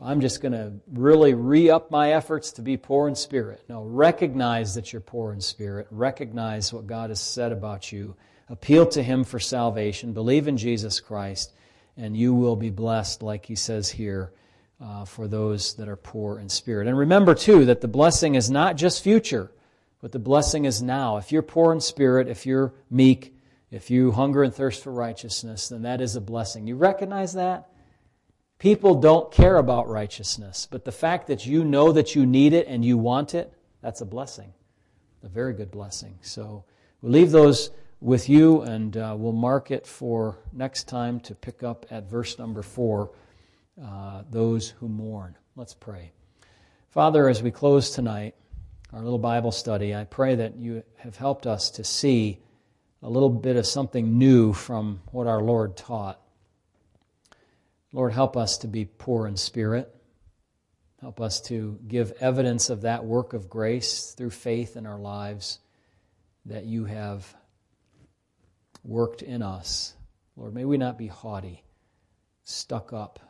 "I'm 0.00 0.20
just 0.20 0.42
going 0.42 0.52
to 0.52 0.74
really 0.92 1.34
re-up 1.34 1.90
my 1.90 2.12
efforts 2.12 2.52
to 2.52 2.62
be 2.62 2.76
poor 2.76 3.08
in 3.08 3.14
spirit." 3.16 3.64
No, 3.68 3.82
recognize 3.82 4.74
that 4.74 4.92
you're 4.92 5.00
poor 5.00 5.32
in 5.32 5.40
spirit. 5.40 5.88
Recognize 5.90 6.72
what 6.72 6.86
God 6.86 7.08
has 7.08 7.18
said 7.18 7.50
about 7.50 7.90
you 7.90 8.14
Appeal 8.50 8.84
to 8.88 9.02
Him 9.02 9.22
for 9.24 9.38
salvation. 9.38 10.12
Believe 10.12 10.48
in 10.48 10.56
Jesus 10.56 10.98
Christ, 11.00 11.54
and 11.96 12.16
you 12.16 12.34
will 12.34 12.56
be 12.56 12.70
blessed, 12.70 13.22
like 13.22 13.46
He 13.46 13.54
says 13.54 13.88
here, 13.88 14.32
uh, 14.80 15.04
for 15.04 15.28
those 15.28 15.74
that 15.74 15.88
are 15.88 15.96
poor 15.96 16.38
in 16.38 16.48
spirit. 16.48 16.88
And 16.88 16.98
remember, 16.98 17.34
too, 17.34 17.64
that 17.66 17.80
the 17.80 17.88
blessing 17.88 18.34
is 18.34 18.50
not 18.50 18.76
just 18.76 19.04
future, 19.04 19.52
but 20.00 20.10
the 20.10 20.18
blessing 20.18 20.64
is 20.64 20.82
now. 20.82 21.18
If 21.18 21.30
you're 21.30 21.42
poor 21.42 21.72
in 21.72 21.80
spirit, 21.80 22.28
if 22.28 22.44
you're 22.44 22.74
meek, 22.90 23.34
if 23.70 23.88
you 23.88 24.10
hunger 24.10 24.42
and 24.42 24.52
thirst 24.52 24.82
for 24.82 24.92
righteousness, 24.92 25.68
then 25.68 25.82
that 25.82 26.00
is 26.00 26.16
a 26.16 26.20
blessing. 26.20 26.66
You 26.66 26.76
recognize 26.76 27.34
that? 27.34 27.68
People 28.58 28.96
don't 28.96 29.30
care 29.30 29.56
about 29.56 29.88
righteousness, 29.88 30.66
but 30.70 30.84
the 30.84 30.92
fact 30.92 31.28
that 31.28 31.46
you 31.46 31.64
know 31.64 31.92
that 31.92 32.14
you 32.14 32.26
need 32.26 32.52
it 32.52 32.66
and 32.66 32.84
you 32.84 32.98
want 32.98 33.34
it, 33.34 33.52
that's 33.80 34.00
a 34.00 34.06
blessing, 34.06 34.52
a 35.22 35.28
very 35.28 35.54
good 35.54 35.70
blessing. 35.70 36.18
So 36.20 36.64
we'll 37.00 37.12
leave 37.12 37.30
those 37.30 37.70
with 38.00 38.28
you, 38.28 38.62
and 38.62 38.96
uh, 38.96 39.14
we'll 39.16 39.32
mark 39.32 39.70
it 39.70 39.86
for 39.86 40.38
next 40.52 40.88
time 40.88 41.20
to 41.20 41.34
pick 41.34 41.62
up 41.62 41.86
at 41.90 42.08
verse 42.08 42.38
number 42.38 42.62
four 42.62 43.10
uh, 43.82 44.22
those 44.30 44.70
who 44.70 44.88
mourn. 44.88 45.36
Let's 45.56 45.74
pray. 45.74 46.12
Father, 46.90 47.28
as 47.28 47.42
we 47.42 47.50
close 47.50 47.90
tonight, 47.90 48.34
our 48.92 49.02
little 49.02 49.18
Bible 49.18 49.52
study, 49.52 49.94
I 49.94 50.04
pray 50.04 50.34
that 50.34 50.56
you 50.56 50.82
have 50.96 51.16
helped 51.16 51.46
us 51.46 51.70
to 51.72 51.84
see 51.84 52.38
a 53.02 53.08
little 53.08 53.30
bit 53.30 53.56
of 53.56 53.66
something 53.66 54.18
new 54.18 54.52
from 54.52 55.00
what 55.12 55.26
our 55.26 55.40
Lord 55.40 55.76
taught. 55.76 56.20
Lord, 57.92 58.12
help 58.12 58.36
us 58.36 58.58
to 58.58 58.68
be 58.68 58.84
poor 58.84 59.26
in 59.26 59.36
spirit. 59.36 59.94
Help 61.00 61.20
us 61.20 61.40
to 61.42 61.78
give 61.86 62.12
evidence 62.20 62.70
of 62.70 62.82
that 62.82 63.04
work 63.04 63.32
of 63.32 63.48
grace 63.48 64.12
through 64.12 64.30
faith 64.30 64.76
in 64.76 64.86
our 64.86 64.98
lives 64.98 65.60
that 66.44 66.64
you 66.64 66.84
have 66.84 67.34
worked 68.82 69.22
in 69.22 69.42
us. 69.42 69.94
Lord, 70.36 70.54
may 70.54 70.64
we 70.64 70.78
not 70.78 70.98
be 70.98 71.06
haughty, 71.06 71.64
stuck 72.44 72.92
up, 72.92 73.20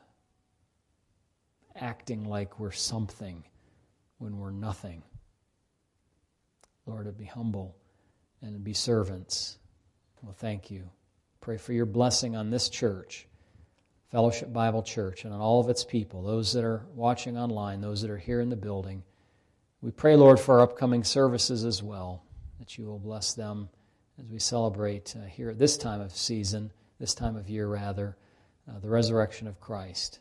acting 1.75 2.25
like 2.25 2.59
we're 2.59 2.71
something 2.71 3.45
when 4.19 4.39
we're 4.39 4.51
nothing. 4.51 5.03
Lord, 6.87 7.07
to 7.07 7.13
be 7.13 7.25
humble 7.25 7.77
and 8.43 8.55
to 8.55 8.59
be 8.59 8.75
servants. 8.75 9.59
Well, 10.23 10.35
thank 10.39 10.71
you. 10.71 10.89
Pray 11.41 11.57
for 11.57 11.73
your 11.73 11.87
blessing 11.87 12.37
on 12.37 12.51
this 12.51 12.69
church, 12.69 13.27
Fellowship 14.11 14.53
Bible 14.53 14.83
Church, 14.83 15.25
and 15.25 15.33
on 15.33 15.41
all 15.41 15.61
of 15.61 15.71
its 15.71 15.85
people, 15.85 16.23
those 16.23 16.53
that 16.53 16.65
are 16.65 16.85
watching 16.95 17.39
online, 17.39 17.81
those 17.81 18.03
that 18.03 18.11
are 18.11 18.19
here 18.19 18.41
in 18.41 18.51
the 18.51 18.57
building. 18.57 19.03
We 19.81 19.91
pray, 19.91 20.17
Lord, 20.17 20.39
for 20.39 20.57
our 20.57 20.65
upcoming 20.65 21.05
services 21.05 21.65
as 21.65 21.83
well, 21.83 22.23
that 22.59 22.77
you 22.77 22.85
will 22.85 22.99
bless 22.99 23.33
them 23.33 23.71
as 24.19 24.27
we 24.31 24.39
celebrate 24.39 25.15
uh, 25.17 25.27
here 25.27 25.51
at 25.51 25.59
this 25.59 25.77
time 25.77 26.01
of 26.01 26.15
season, 26.15 26.73
this 26.99 27.15
time 27.15 27.37
of 27.37 27.49
year 27.49 27.67
rather, 27.67 28.17
uh, 28.69 28.79
the 28.79 28.89
resurrection 28.89 29.47
of 29.47 29.61
Christ. 29.61 30.21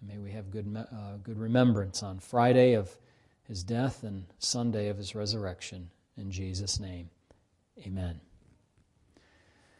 And 0.00 0.10
may 0.10 0.18
we 0.18 0.32
have 0.32 0.50
good, 0.50 0.74
uh, 0.76 1.16
good 1.22 1.38
remembrance 1.38 2.02
on 2.02 2.18
Friday 2.18 2.74
of 2.74 2.96
his 3.42 3.62
death 3.62 4.04
and 4.04 4.24
Sunday 4.38 4.88
of 4.88 4.96
his 4.96 5.14
resurrection. 5.14 5.90
In 6.16 6.30
Jesus' 6.30 6.78
name, 6.78 7.10
amen. 7.84 8.20